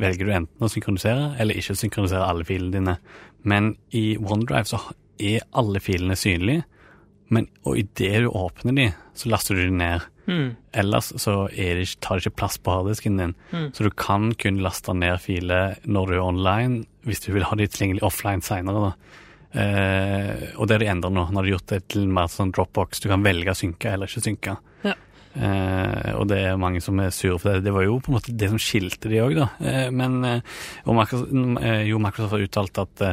velger 0.00 0.28
du 0.28 0.34
enten 0.34 0.66
å 0.66 0.70
synkronisere 0.70 1.32
eller 1.42 1.58
ikke 1.58 1.78
synkronisere 1.78 2.26
alle 2.26 2.46
filene 2.48 2.76
dine. 2.76 2.96
Men 3.48 3.74
i 3.96 4.12
OneDrive 4.20 4.68
så 4.70 4.80
er 5.22 5.44
alle 5.58 5.82
filene 5.82 6.16
synlige, 6.18 6.64
men 7.32 7.48
og 7.64 7.78
idet 7.80 8.24
du 8.24 8.28
åpner 8.28 8.76
de, 8.76 8.88
så 9.16 9.30
laster 9.32 9.56
du 9.56 9.64
de 9.64 9.76
ned. 9.76 10.08
Mm. 10.26 10.54
Ellers 10.78 11.10
så 11.18 11.48
det 11.50 11.86
ikke, 11.86 12.00
tar 12.04 12.18
det 12.18 12.26
ikke 12.26 12.38
plass 12.42 12.58
på 12.60 12.74
harddisken 12.74 13.18
din. 13.18 13.34
Mm. 13.50 13.70
Så 13.74 13.86
du 13.86 13.90
kan 13.90 14.30
kun 14.38 14.60
laste 14.62 14.94
ned 14.96 15.18
filer 15.24 15.78
når 15.84 16.10
du 16.10 16.14
er 16.16 16.24
online, 16.24 16.84
hvis 17.08 17.24
du 17.24 17.32
vil 17.34 17.46
ha 17.48 17.58
de 17.58 17.66
tilgjengelig 17.66 18.04
offline 18.06 18.44
seinere. 18.44 18.92
Eh, 19.52 20.52
og 20.56 20.68
det 20.68 20.76
har 20.76 20.84
de 20.84 20.90
endra 20.92 21.10
nå. 21.12 21.26
Nå 21.28 21.40
har 21.40 21.48
de 21.48 21.54
gjort 21.54 21.72
det 21.72 21.80
til 21.92 22.06
mer 22.08 22.30
sånn 22.32 22.52
Dropbox. 22.54 23.02
Du 23.02 23.10
kan 23.10 23.24
velge 23.24 23.52
å 23.52 23.58
synke 23.58 23.92
eller 23.92 24.10
ikke 24.10 24.24
synke. 24.28 24.56
Ja. 24.86 24.94
Eh, 25.32 26.12
og 26.18 26.26
det 26.28 26.38
er 26.44 26.60
mange 26.60 26.82
som 26.84 26.98
er 27.00 27.12
sure 27.14 27.38
for 27.40 27.52
det. 27.52 27.64
Det 27.66 27.74
var 27.74 27.86
jo 27.86 27.98
på 28.02 28.12
en 28.12 28.18
måte 28.18 28.34
det 28.36 28.50
som 28.52 28.60
skilte 28.60 29.10
de 29.12 29.22
òg, 29.24 29.36
da. 29.38 29.48
Eh, 29.64 29.88
men 29.94 30.18
eh, 30.28 30.58
Microsoft, 30.84 31.32
eh, 31.62 31.84
jo, 31.88 32.00
Microsoft 32.02 32.36
har 32.36 32.44
uttalt 32.46 32.82
at 32.82 33.04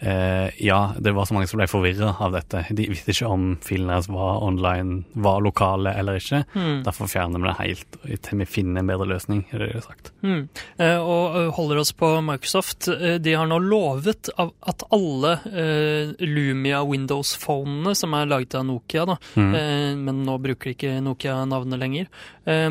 eh, 0.00 0.26
Eh, 0.46 0.50
ja, 0.58 0.92
det 1.00 1.12
var 1.12 1.24
så 1.26 1.34
mange 1.34 1.48
som 1.48 1.58
ble 1.60 1.66
forvirra 1.70 2.14
av 2.20 2.32
dette. 2.34 2.64
De 2.76 2.84
visste 2.90 3.12
ikke 3.14 3.28
om 3.32 3.44
filene 3.64 3.94
deres 3.94 4.08
var 4.12 4.42
online, 4.44 5.04
var 5.14 5.40
lokale 5.44 5.92
eller 5.98 6.18
ikke. 6.20 6.42
Mm. 6.54 6.82
Derfor 6.86 7.08
fjerner 7.10 7.40
vi 7.42 7.48
det 7.48 7.54
helt 7.60 7.96
til 8.26 8.38
vi 8.42 8.46
finner 8.48 8.80
en 8.82 8.90
bedre 8.90 9.06
løsning, 9.08 9.44
er 9.50 9.58
det 9.62 9.68
de 9.70 9.78
har 9.78 9.86
sagt. 9.86 10.10
Mm. 10.22 10.42
Eh, 10.78 10.98
og 11.00 11.36
eh, 11.40 11.50
holder 11.56 11.80
oss 11.82 11.92
på 11.96 12.10
Microsoft. 12.24 12.88
De 13.24 13.34
har 13.34 13.48
nå 13.50 13.58
lovet 13.64 14.30
at 14.36 14.84
alle 14.92 15.32
eh, 15.48 16.12
Lumia 16.26 16.82
Windows-fonene 16.86 17.94
som 17.96 18.14
er 18.18 18.28
laget 18.30 18.54
av 18.60 18.66
Nokia, 18.68 19.06
da, 19.06 19.18
Mm. 19.36 19.54
eh, 19.54 19.94
men 19.96 20.22
nå 20.24 20.36
bruker 20.40 20.70
de 20.70 20.74
ikke 20.76 21.00
Nokia-navnet 21.04 21.80
lenger, 21.80 22.06
eh, 22.46 22.70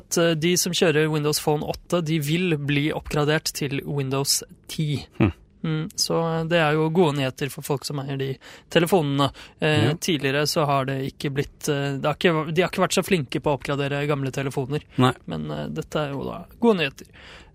at 0.00 0.18
de 0.40 0.56
som 0.56 0.72
kjører 0.72 1.10
Windows 1.10 1.40
Phone 1.42 1.62
8, 1.66 2.02
de 2.06 2.18
vil 2.20 2.56
bli 2.58 2.88
oppgradert 2.94 3.52
til 3.54 3.80
Windows 3.86 4.42
10. 4.68 5.06
Mm. 5.20 5.32
Mm, 5.62 5.90
så 5.94 6.20
det 6.48 6.58
er 6.60 6.72
jo 6.78 6.86
gode 6.94 7.18
nyheter 7.18 7.50
for 7.52 7.66
folk 7.66 7.84
som 7.84 8.00
eier 8.02 8.16
de 8.20 8.30
telefonene. 8.72 9.30
Eh, 9.60 9.88
Ja. 9.90 9.94
Tidligere 10.00 10.46
så 10.48 10.64
har 10.66 10.84
det 10.88 10.98
ikke 11.12 11.30
blitt 11.34 11.68
eh, 11.68 11.98
det 12.00 12.06
har 12.08 12.16
ikke, 12.16 12.52
De 12.54 12.62
har 12.62 12.70
ikke 12.72 12.84
vært 12.86 12.96
så 12.96 13.04
flinke 13.06 13.40
på 13.40 13.50
å 13.52 13.58
oppgradere 13.58 14.06
gamle 14.08 14.32
telefoner. 14.32 14.82
Nei. 14.96 15.12
Men 15.26 15.50
eh, 15.50 15.66
dette 15.68 16.00
er 16.06 16.10
jo 16.16 16.24
da 16.28 16.42
gode 16.60 16.80
nyheter. 16.82 17.06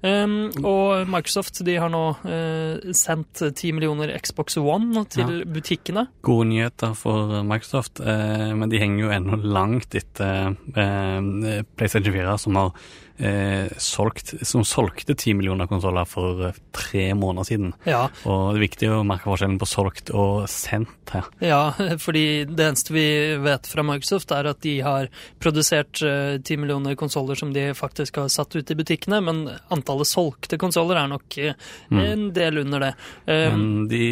Um, 0.05 0.51
og 0.61 1.07
Microsoft 1.09 1.63
de 1.65 1.77
har 1.81 1.89
nå 1.89 2.01
eh, 2.29 2.91
sendt 2.93 3.39
10 3.41 3.71
millioner 3.73 4.11
Xbox 4.21 4.57
One 4.61 5.01
til 5.09 5.39
butikkene. 5.49 6.03
Gode 6.21 6.45
nyheter 6.51 6.93
for 6.99 7.31
Microsoft, 7.47 8.03
eh, 8.05 8.51
men 8.53 8.69
de 8.69 8.77
henger 8.83 9.01
jo 9.07 9.13
ennå 9.15 9.39
langt 9.41 9.95
etter 9.97 10.53
eh, 10.77 11.63
PlayStation 11.73 12.13
4, 12.13 12.37
som 12.43 12.59
har 12.59 12.75
eh, 13.17 13.71
solgt, 13.77 14.33
som 14.47 14.63
solgte 14.67 15.15
ti 15.17 15.33
millioner 15.37 15.69
konsoller 15.71 16.07
for 16.09 16.49
eh, 16.49 16.57
tre 16.75 17.07
måneder 17.17 17.47
siden. 17.47 17.73
Ja, 17.87 18.07
Og 18.25 18.53
det 18.53 18.59
er 18.59 18.65
viktig 18.65 18.91
å 18.91 19.03
merke 19.07 19.29
forskjellen 19.29 19.59
på 19.61 19.69
solgt 19.69 20.11
og 20.13 20.47
sendt 20.51 21.13
her. 21.13 21.29
ja, 21.39 21.61
fordi 22.05 22.45
det 22.49 22.67
eneste 22.69 22.95
vi 22.95 23.07
vet 23.43 23.67
fra 23.69 23.85
Microsoft, 23.85 24.33
er 24.35 24.49
at 24.51 24.61
de 24.65 24.77
har 24.85 25.09
produsert 25.43 26.01
eh, 26.05 26.55
millioner 26.55 26.95
konsoller 26.95 27.35
som 27.35 27.51
de 27.53 27.69
faktisk 27.75 28.17
har 28.21 28.29
satt 28.31 28.55
ut 28.55 28.71
i 28.71 28.77
butikkene, 28.77 29.21
men 29.21 29.45
antallet 29.73 30.07
solgte 30.07 30.59
konsoller 30.61 30.99
er 31.01 31.09
nok 31.11 31.37
eh, 31.41 31.55
en 31.91 32.29
del 32.35 32.61
under 32.63 32.87
det. 32.87 32.93
Um, 33.27 33.55
Men 33.55 33.87
de 33.91 34.05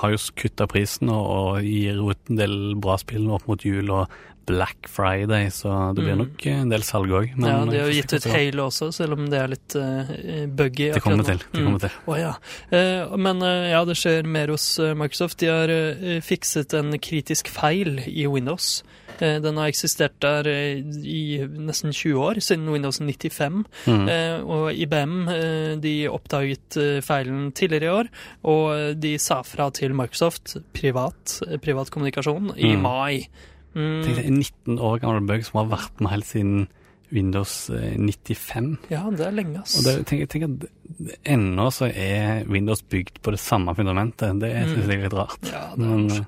har 0.00 0.14
jo 0.14 0.22
kutta 0.38 0.66
prisen 0.70 1.10
og, 1.12 1.26
og 1.26 1.66
gir 1.66 2.00
ut 2.02 2.30
en 2.30 2.40
del 2.40 2.56
bra 2.80 2.98
spill 3.00 3.28
opp 3.34 3.46
mot 3.50 3.62
jul, 3.64 3.90
og 3.94 4.10
Black 4.46 4.86
Friday, 4.88 5.48
så 5.50 5.92
det 5.94 6.04
blir 6.04 6.14
Mm. 6.16 6.18
nok 6.24 6.46
en 6.46 6.68
del 6.70 6.82
salg 6.86 7.10
òg. 7.10 7.32
ja, 7.36 7.64
de 7.66 7.78
har 7.78 7.88
jo 7.90 7.96
gitt 8.02 8.12
ut 8.14 8.24
Halo 8.32 8.66
også, 8.68 8.92
selv 8.94 9.12
om 9.18 9.28
det 9.30 9.38
er 9.40 9.48
litt 9.48 9.74
uh, 9.74 10.46
buggy. 10.46 10.92
Det 10.94 11.02
kommer 11.02 11.24
til. 11.24 11.38
det 11.38 11.60
Mm. 11.60 11.64
kommer 11.66 11.80
til. 11.80 11.90
Å 12.06 12.18
ja. 12.18 12.34
uh, 12.72 13.16
men 13.16 13.42
uh, 13.42 13.68
ja, 13.70 13.84
det 13.84 13.96
skjer 13.98 14.24
mer 14.24 14.48
hos 14.54 14.78
eh, 14.78 14.94
Microsoft. 14.94 15.38
De 15.38 15.46
har 15.50 15.68
eh, 15.68 16.20
fikset 16.22 16.72
en 16.78 16.92
kritisk 16.98 17.48
feil 17.48 17.98
i 18.06 18.26
Windows. 18.26 18.82
Eh, 19.18 19.38
den 19.40 19.56
har 19.56 19.66
eksistert 19.70 20.18
der 20.20 20.46
eh, 20.46 20.78
i 21.02 21.38
nesten 21.48 21.90
20 21.90 22.20
år, 22.20 22.34
siden 22.44 22.68
Windows 22.70 23.00
95. 23.00 23.64
Mm. 23.86 24.08
Eh, 24.12 24.40
og 24.44 24.72
IBM 24.76 25.28
eh, 25.32 25.76
de 25.80 25.94
oppdaget 26.12 26.76
eh, 26.76 27.00
feilen 27.00 27.50
tidligere 27.56 27.88
i 27.88 27.94
år, 28.04 28.08
og 28.44 28.64
eh, 28.76 28.92
de 28.94 29.16
sa 29.18 29.40
fra 29.42 29.70
til 29.70 29.94
Microsoft, 29.96 30.58
privat, 30.76 31.40
eh, 31.48 31.56
privat 31.58 31.90
kommunikasjon, 31.90 32.52
i 32.58 32.74
Mm. 32.76 32.82
mai. 32.82 33.28
Mm, 33.76 34.00
Tenk 34.02 34.16
deg 34.16 34.26
en 34.30 34.38
19 34.40 34.78
år 34.88 35.00
gammel 35.02 35.26
bug 35.28 35.44
som 35.44 35.58
har 35.60 35.70
vært 35.76 36.00
med 36.00 36.14
helt 36.14 36.28
siden 36.30 36.66
Windows 37.14 37.52
eh, 37.70 37.92
95. 38.00 38.70
ja, 38.90 39.02
det 39.14 39.26
er 39.28 39.34
lenge, 39.36 39.60
ass. 39.62 39.76
Og 39.78 39.84
det, 39.86 39.92
tenk, 40.10 40.24
tenk 40.32 40.46
at 40.48 41.20
ennå 41.36 41.68
så 41.74 41.86
er 41.92 42.40
Windows 42.50 42.82
bygd 42.82 43.20
på 43.22 43.34
det 43.36 43.38
samme 43.42 43.76
fundamentet. 43.78 44.40
Det 44.42 44.50
syns 44.56 44.72
synes 44.72 44.88
jeg 44.90 44.98
er 44.98 45.04
litt 45.04 45.14
rart. 45.20 45.52
ja, 45.52 45.68
det 45.76 45.86
er 45.86 45.92
Men. 45.92 46.26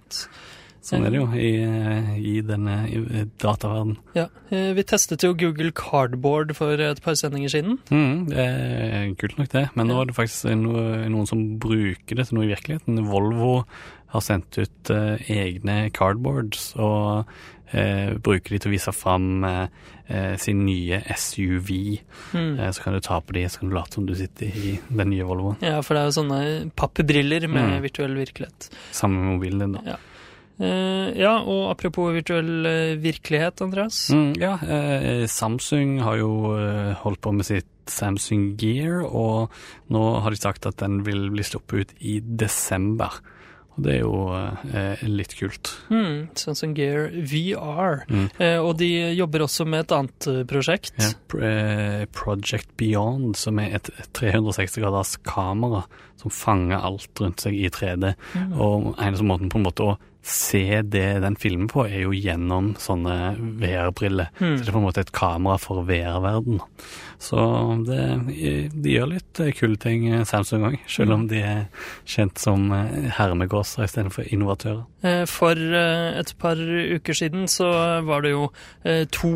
Sånn 0.89 1.05
er 1.07 1.11
det 1.13 1.19
jo 1.21 1.27
i, 1.37 1.51
eh, 1.63 2.13
i 2.17 2.35
denne 2.49 2.77
i 2.89 3.25
dataverdenen. 3.43 3.99
Ja, 4.17 4.27
eh, 4.51 4.73
Vi 4.79 4.83
testet 4.89 5.23
jo 5.27 5.35
Google 5.35 5.71
Cardboard 5.77 6.55
for 6.57 6.73
et 6.81 7.03
par 7.05 7.15
sendinger 7.21 7.49
siden. 7.53 7.79
Mm, 7.91 8.29
det 8.31 8.39
er 8.39 9.15
kult 9.21 9.37
nok 9.39 9.53
det, 9.53 9.67
men 9.77 9.89
nå 9.91 10.01
er 10.01 10.07
det 10.11 10.17
faktisk 10.17 10.49
noe, 10.57 11.05
noen 11.13 11.27
som 11.29 11.45
bruker 11.61 12.17
det 12.17 12.29
til 12.31 12.39
noe 12.39 12.49
i 12.49 12.55
virkeligheten. 12.55 13.05
Volvo 13.09 13.65
har 14.15 14.21
sendt 14.25 14.57
ut 14.57 14.91
eh, 14.91 15.19
egne 15.29 15.91
cardboards 15.93 16.71
og 16.81 17.27
eh, 17.75 18.15
bruker 18.17 18.55
de 18.55 18.59
til 18.65 18.71
å 18.71 18.73
vise 18.73 18.93
fram 18.97 19.45
eh, 19.45 19.67
eh, 20.09 20.37
sin 20.41 20.63
nye 20.65 21.03
SUV. 21.13 22.01
Mm. 22.33 22.55
Eh, 22.59 22.71
så 22.73 22.83
kan 22.87 22.95
du 22.97 23.01
ta 23.05 23.21
på 23.21 23.37
de, 23.37 23.45
så 23.53 23.61
kan 23.61 23.69
du 23.69 23.77
late 23.77 23.99
som 23.99 24.07
du 24.09 24.15
sitter 24.17 24.47
i 24.49 24.79
den 24.89 25.11
nye 25.13 25.27
Volvoen. 25.29 25.61
Ja, 25.61 25.83
for 25.85 25.93
det 25.99 26.01
er 26.07 26.09
jo 26.09 26.17
sånne 26.23 26.41
pappbriller 26.81 27.45
med 27.53 27.69
Mm. 27.69 27.83
virtuell 27.85 28.15
virkelighet. 28.17 28.71
Sammen 28.97 29.21
med 29.21 29.35
mobilen 29.37 29.59
din, 29.67 29.73
da. 29.77 29.81
Ja. 29.93 29.97
Eh, 30.59 31.15
ja, 31.21 31.37
og 31.47 31.71
apropos 31.71 32.11
virtuell 32.17 32.67
eh, 32.67 32.99
virkelighet, 32.99 33.63
Andreas. 33.63 34.09
Mm, 34.11 34.33
ja, 34.43 34.57
eh, 34.59 35.25
Samsung 35.31 36.01
har 36.03 36.19
jo 36.19 36.33
holdt 37.05 37.23
på 37.23 37.35
med 37.37 37.47
sitt 37.47 37.71
Samsung 37.89 38.53
Gear, 38.61 39.05
og 39.07 39.55
nå 39.95 40.05
har 40.21 40.35
de 40.35 40.41
sagt 40.41 40.67
at 40.69 40.81
den 40.83 41.03
vil 41.07 41.31
bli 41.33 41.47
sluppet 41.47 41.79
ut 41.95 42.01
i 42.05 42.19
desember. 42.21 43.21
Og 43.79 43.85
det 43.87 43.93
er 43.95 44.01
jo 44.03 44.19
eh, 44.35 45.07
litt 45.07 45.37
kult. 45.39 45.71
Mm, 45.95 46.35
Samsung 46.37 46.75
Gear 46.75 47.13
VR. 47.15 48.03
Mm. 48.11 48.27
Eh, 48.43 48.59
og 48.59 48.75
de 48.83 48.91
jobber 49.15 49.47
også 49.47 49.65
med 49.71 49.87
et 49.87 49.95
annet 49.95 50.29
prosjekt. 50.51 50.99
Ja, 50.99 51.15
Project 52.19 52.75
Beyond, 52.77 53.39
som 53.39 53.63
er 53.63 53.79
et 53.79 53.93
360 54.19 54.83
graders 54.83 55.15
kamera 55.23 55.85
som 56.19 56.35
fanger 56.35 56.83
alt 56.83 57.23
rundt 57.23 57.47
seg 57.47 57.55
i 57.55 57.71
3D. 57.71 58.13
Mm. 58.35 58.59
Og 58.59 58.91
eneste 58.99 59.31
måten 59.31 59.55
på 59.55 59.63
en 59.63 59.69
måte 59.71 59.87
å 59.87 59.99
se 60.23 60.83
det 60.83 61.21
den 61.23 61.37
filmen 61.41 61.69
på, 61.71 61.87
er 61.87 62.05
jo 62.05 62.15
gjennom 62.17 62.73
sånne 62.81 63.37
VR-briller. 63.61 64.33
Mm. 64.39 64.57
Så 64.57 64.65
det 64.65 64.71
er 64.71 64.77
på 64.77 64.83
en 64.83 64.89
måte 64.89 65.05
et 65.07 65.15
kamera 65.17 65.59
for 65.63 65.87
VR-verden. 65.89 66.61
Så 67.19 67.37
det, 67.87 68.03
de 68.79 68.93
gjør 68.95 69.09
litt 69.11 69.41
eh, 69.43 69.51
kule 69.59 69.77
ting, 69.83 70.05
eh, 70.13 70.25
Samsung 70.29 70.69
òg, 70.69 70.77
selv 70.87 71.17
om 71.17 71.25
de 71.31 71.41
er 71.43 71.65
kjent 72.07 72.39
som 72.39 72.69
eh, 72.73 73.09
hermegåser 73.19 73.89
istedenfor 73.89 74.31
innovatører. 74.31 74.85
For 75.31 75.55
et 75.55 76.33
par 76.43 76.59
uker 76.59 77.15
siden 77.15 77.47
så 77.51 77.69
var 78.03 78.25
det 78.27 78.33
jo 78.33 78.49
to 79.15 79.31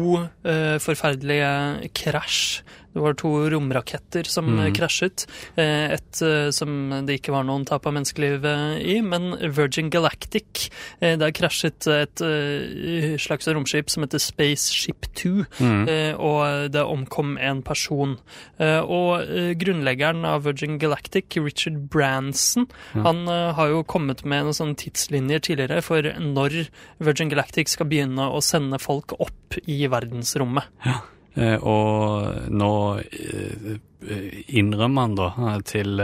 forferdelige 0.83 1.91
krasj. 1.95 2.63
Det 2.93 3.01
var 3.01 3.15
to 3.17 3.31
romraketter 3.49 4.27
som 4.29 4.51
Mm. 4.53 4.75
krasjet. 4.75 5.25
Et 5.57 6.23
som 6.53 6.91
det 7.07 7.21
ikke 7.23 7.33
var 7.33 7.47
noen 7.47 7.65
tap 7.65 7.87
av 7.87 7.95
menneskeliv 7.95 8.43
i, 8.83 9.01
men 9.01 9.39
Virgin 9.55 9.89
Galactic. 9.89 10.69
Der 11.01 11.31
krasjet 11.33 11.87
et 11.87 12.21
slags 13.23 13.47
romskip 13.49 13.89
som 13.89 14.03
heter 14.03 14.19
Spaceship 14.21 15.07
2. 15.15 15.47
Mm. 15.63 15.87
Og 16.19 16.69
det 16.75 16.83
omkom 16.83 17.39
en 17.39 17.63
person. 17.63 17.72
Eh, 18.59 18.81
og 18.83 19.23
eh, 19.23 19.53
grunnleggeren 19.59 20.25
av 20.29 20.45
Virgin 20.47 20.79
Galactic, 20.83 21.37
Richard 21.37 21.89
Branson, 21.93 22.67
Ja. 22.95 23.03
han 23.07 23.29
eh, 23.29 23.53
har 23.57 23.69
jo 23.73 23.83
kommet 23.85 24.25
med 24.25 24.45
noen 24.47 24.57
sånne 24.57 24.79
tidslinjer 24.81 25.41
tidligere 25.43 25.83
for 25.83 26.03
når 26.03 26.69
Virgin 27.03 27.31
Galactic 27.33 27.69
skal 27.73 27.87
begynne 27.91 28.29
å 28.31 28.43
sende 28.43 28.79
folk 28.83 29.15
opp 29.21 29.59
i 29.67 29.87
verdensrommet. 29.87 30.65
Ja. 30.87 31.01
og 31.65 32.51
nå 32.53 33.01
innrømmer 34.53 35.07
han 35.07 35.15
da 35.17 35.29
til 35.65 35.97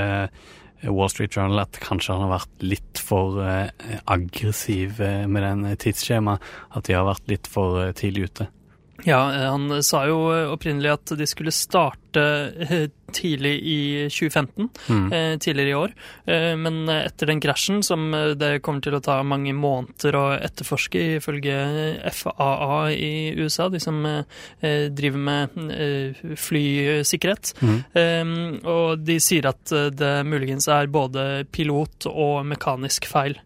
Wall 0.89 1.11
Street 1.13 1.35
Journal 1.37 1.67
at 1.67 1.77
kanskje 1.83 2.15
han 2.15 2.25
har 2.25 2.39
vært 2.39 2.65
litt 2.65 3.03
for 3.03 3.37
aggressiv 4.09 5.03
med 5.29 5.43
den 5.45 5.67
tidsskjemaet. 5.77 6.41
At 6.73 6.89
de 6.89 6.97
har 6.97 7.05
vært 7.11 7.29
litt 7.29 7.51
for 7.51 7.93
tidlig 7.99 8.31
ute. 8.31 8.49
Ja, 9.05 9.35
eh, 9.35 9.51
han 9.51 9.83
sa 9.83 10.07
jo 10.07 10.33
eh, 10.35 10.51
opprinnelig 10.51 10.91
at 10.91 11.13
de 11.19 11.27
skulle 11.27 11.55
starte 11.55 12.08
eh, 12.17 12.89
tidlig 13.13 13.55
i 13.63 14.09
2015, 14.09 14.69
Mm. 14.89 15.13
eh, 15.13 15.37
tidligere 15.39 15.69
i 15.71 15.75
år. 15.75 15.93
Eh, 16.27 16.57
men 16.57 16.89
etter 16.89 17.27
den 17.27 17.41
krasjen, 17.41 17.83
som 17.85 18.11
det 18.13 18.63
kommer 18.63 18.81
til 18.83 18.93
å 18.95 19.03
ta 19.03 19.23
mange 19.23 19.53
måneder 19.55 20.13
å 20.15 20.41
etterforske 20.41 21.17
ifølge 21.19 22.01
FAA 22.13 22.93
i 22.93 23.35
USA, 23.37 23.69
de 23.69 23.79
som 23.81 24.03
driver 24.61 25.19
med 25.19 25.51
flysikkerhet, 26.37 27.55
Mm. 27.63 28.61
og 28.65 29.05
de 29.05 29.19
sier 29.21 29.47
at 29.47 29.65
det 29.97 30.25
muligens 30.27 30.69
er 30.69 30.87
både 30.87 31.45
pilot 31.53 32.07
og 32.07 32.45
mekanisk 32.47 33.07
feil. 33.07 33.37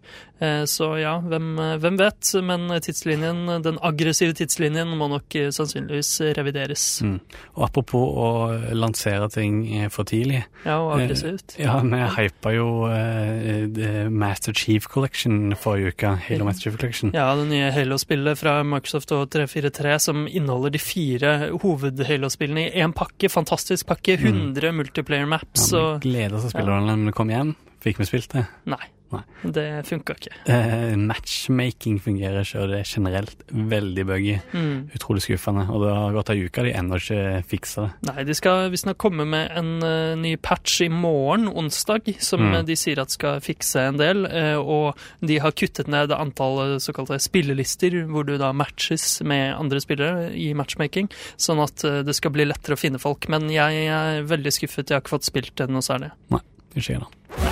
Så 0.67 0.99
ja, 1.01 1.21
hvem, 1.21 1.55
hvem 1.79 1.97
vet, 1.97 2.43
men 2.43 2.67
tidslinjen, 2.83 3.63
den 3.63 3.79
aggressive 3.81 4.35
tidslinjen 4.35 4.89
må 4.99 5.09
nok 5.09 5.31
sannsynligvis 5.55 6.35
revideres. 6.35 7.01
Mm. 7.03 7.21
Og 7.57 7.63
apropos 7.69 8.09
å 8.19 8.52
lansere 8.77 9.29
ting 9.33 9.63
eh, 9.77 9.89
for 9.93 10.09
tidlig. 10.09 10.43
Ja, 10.67 10.79
og 10.83 10.95
aggressivt. 10.97 11.57
Ja, 11.61 11.79
vi 11.83 12.01
hypa 12.17 12.53
jo 12.55 12.69
uh, 12.87 14.09
Master 14.13 14.57
Chief 14.57 14.87
Collection 14.91 15.57
forrige 15.59 15.95
uke. 15.95 16.15
Halo 16.29 16.47
Master 16.49 16.69
Chief 16.69 16.79
Collection. 16.79 17.13
Ja, 17.17 17.29
det 17.39 17.49
nye 17.51 17.73
Halo-spillet 17.75 18.41
fra 18.41 18.59
Microsoft 18.67 19.13
og 19.17 19.29
343 19.35 19.99
som 20.09 20.25
inneholder 20.31 20.77
de 20.77 20.83
fire 20.83 21.35
hoved-Halo-spillene 21.63 22.69
i 22.69 22.83
én 22.85 22.95
pakke. 22.97 23.31
Fantastisk 23.33 23.89
pakke. 23.91 24.19
100 24.23 24.75
multiplayer 24.77 25.29
maps 25.29 25.71
Ja, 25.73 25.97
vi 25.97 26.11
gleder 26.11 26.39
oss 26.39 26.47
til 26.47 26.53
å 26.53 26.57
spille 26.57 26.81
ja. 26.83 27.13
kommer 27.17 27.39
hjem. 27.39 27.55
Fikk 27.83 28.03
vi 28.03 28.09
spilt 28.09 28.35
det? 28.37 28.47
Nei. 28.71 28.85
Nei. 29.13 29.23
Det 29.55 29.65
funka 29.89 30.15
ikke. 30.17 30.33
Eh, 30.53 30.95
matchmaking 30.97 31.99
fungerer 32.01 32.43
ikke, 32.47 32.63
og 32.63 32.71
det 32.73 32.79
er 32.81 32.89
generelt 32.89 33.43
veldig 33.53 34.05
buggy. 34.09 34.37
Mm. 34.55 34.91
Utrolig 34.97 35.23
skuffende. 35.27 35.67
Og 35.71 35.83
det 35.85 35.93
har 35.95 36.17
gått 36.17 36.31
ei 36.33 36.45
uke, 36.47 36.65
de 36.67 36.73
ennå 36.79 36.97
ikke 37.01 37.21
fiksa 37.51 37.85
det. 37.87 37.91
Nei, 38.09 38.25
de 38.29 38.37
skal 38.39 38.71
visstnok 38.73 38.99
komme 39.03 39.27
med 39.29 39.53
en 39.59 39.73
uh, 39.85 40.15
ny 40.19 40.35
patch 40.41 40.81
i 40.87 40.89
morgen, 40.93 41.49
onsdag, 41.49 42.13
som 42.23 42.43
Mm. 42.43 42.55
eh, 42.59 42.63
de 42.73 42.75
sier 42.77 42.99
at 42.99 43.11
skal 43.15 43.41
fikse 43.45 43.79
en 43.93 44.01
del. 44.01 44.25
Uh, 44.27 44.59
og 44.59 44.97
de 45.21 45.39
har 45.39 45.53
kuttet 45.53 45.87
ned 45.93 46.11
antallet 46.17 46.81
såkalte 46.83 47.21
spillelister, 47.23 48.01
hvor 48.11 48.25
du 48.27 48.37
da 48.41 48.53
matches 48.53 49.21
med 49.23 49.55
andre 49.55 49.81
spillere 49.85 50.31
i 50.35 50.53
matchmaking, 50.55 51.11
sånn 51.37 51.63
at 51.63 51.85
uh, 51.85 52.01
det 52.03 52.17
skal 52.17 52.33
bli 52.35 52.49
lettere 52.49 52.75
å 52.75 52.81
finne 52.81 52.99
folk. 53.03 53.29
Men 53.29 53.51
jeg 53.53 53.87
er 53.93 54.23
veldig 54.27 54.53
skuffet, 54.57 54.89
jeg 54.89 54.97
har 54.97 55.05
ikke 55.05 55.17
fått 55.19 55.29
spilt 55.29 55.55
det 55.61 55.69
noe 55.71 55.85
særlig. 55.85 56.11
Nei, 56.33 56.41
Det 56.75 56.83
skjer 56.83 57.05
da. 57.05 57.52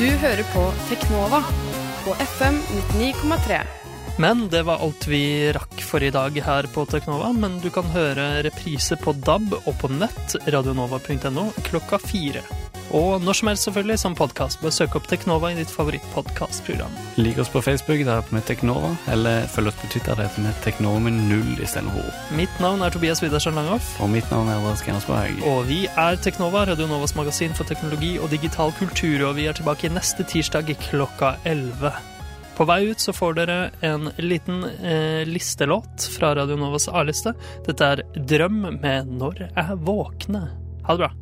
Du 0.00 0.06
hører 0.08 0.46
på 0.48 0.62
Teknova 0.88 1.42
på 2.06 2.14
FM 2.24 2.54
99,3. 2.96 3.58
Men 4.16 4.46
det 4.48 4.62
var 4.64 4.80
alt 4.80 5.04
vi 5.04 5.52
rakk 5.52 5.82
for 5.84 6.00
i 6.00 6.08
dag 6.08 6.38
her 6.40 6.68
på 6.72 6.86
Teknova. 6.88 7.28
Men 7.36 7.58
du 7.60 7.68
kan 7.68 7.84
høre 7.92 8.40
reprise 8.46 8.96
på 8.96 9.12
DAB 9.12 9.52
og 9.58 9.74
på 9.82 9.92
nett, 9.92 10.38
radionova.no, 10.48 11.50
klokka 11.68 12.00
fire. 12.00 12.40
Og 12.96 13.22
når 13.22 13.36
som 13.38 13.48
helst 13.50 13.66
selvfølgelig 13.68 13.98
som 14.02 14.16
podkast. 14.18 14.58
Bare 14.62 14.74
søk 14.74 14.96
opp 14.98 15.06
Teknova 15.10 15.52
i 15.52 15.58
ditt 15.58 15.70
favorittpodkastprogram. 15.70 16.90
Lik 17.22 17.38
oss 17.38 17.50
på 17.52 17.62
Facebook, 17.62 18.02
der 18.06 18.18
heter 18.18 18.34
vi 18.34 18.42
Teknova, 18.48 18.90
eller 19.12 19.46
følg 19.52 19.70
oss 19.70 19.78
på 19.78 19.90
Twitter, 19.92 20.18
der 20.18 20.26
heter 20.26 20.46
vi 20.48 20.54
Teknova 20.64 21.02
med 21.04 21.20
null 21.30 21.62
istedenfor 21.62 22.02
O. 22.02 22.14
Mitt 22.34 22.60
navn 22.62 22.82
er 22.82 22.90
Tobias 22.90 23.22
Widersen 23.22 23.54
Langhoff. 23.54 23.92
Og 24.02 24.10
mitt 24.10 24.26
navn 24.34 24.50
er 24.50 24.58
Lars 24.64 24.82
Kennersberg. 24.82 25.38
Og 25.46 25.62
vi 25.70 25.84
er 25.86 26.18
Teknova, 26.18 26.64
Radio 26.72 26.90
Novas 26.90 27.14
magasin 27.18 27.54
for 27.54 27.68
teknologi 27.68 28.16
og 28.18 28.32
digital 28.34 28.74
kultur. 28.80 29.28
Og 29.28 29.36
vi 29.38 29.46
er 29.46 29.54
tilbake 29.54 29.92
neste 29.94 30.26
tirsdag 30.26 30.74
klokka 30.90 31.36
11. 31.46 31.94
På 32.58 32.66
vei 32.68 32.82
ut 32.90 33.00
så 33.00 33.14
får 33.16 33.38
dere 33.38 33.60
en 33.86 34.10
liten 34.20 34.64
eh, 34.66 35.22
listelåt 35.24 36.10
fra 36.18 36.34
Radio 36.36 36.58
Novas 36.60 36.90
A-liste. 36.90 37.32
Dette 37.64 37.94
er 37.94 38.04
Drøm 38.18 38.66
med 38.82 39.14
Når 39.22 39.46
er 39.48 39.74
våkne. 39.78 40.48
Ha 40.84 40.98
det 40.98 41.06
bra. 41.06 41.14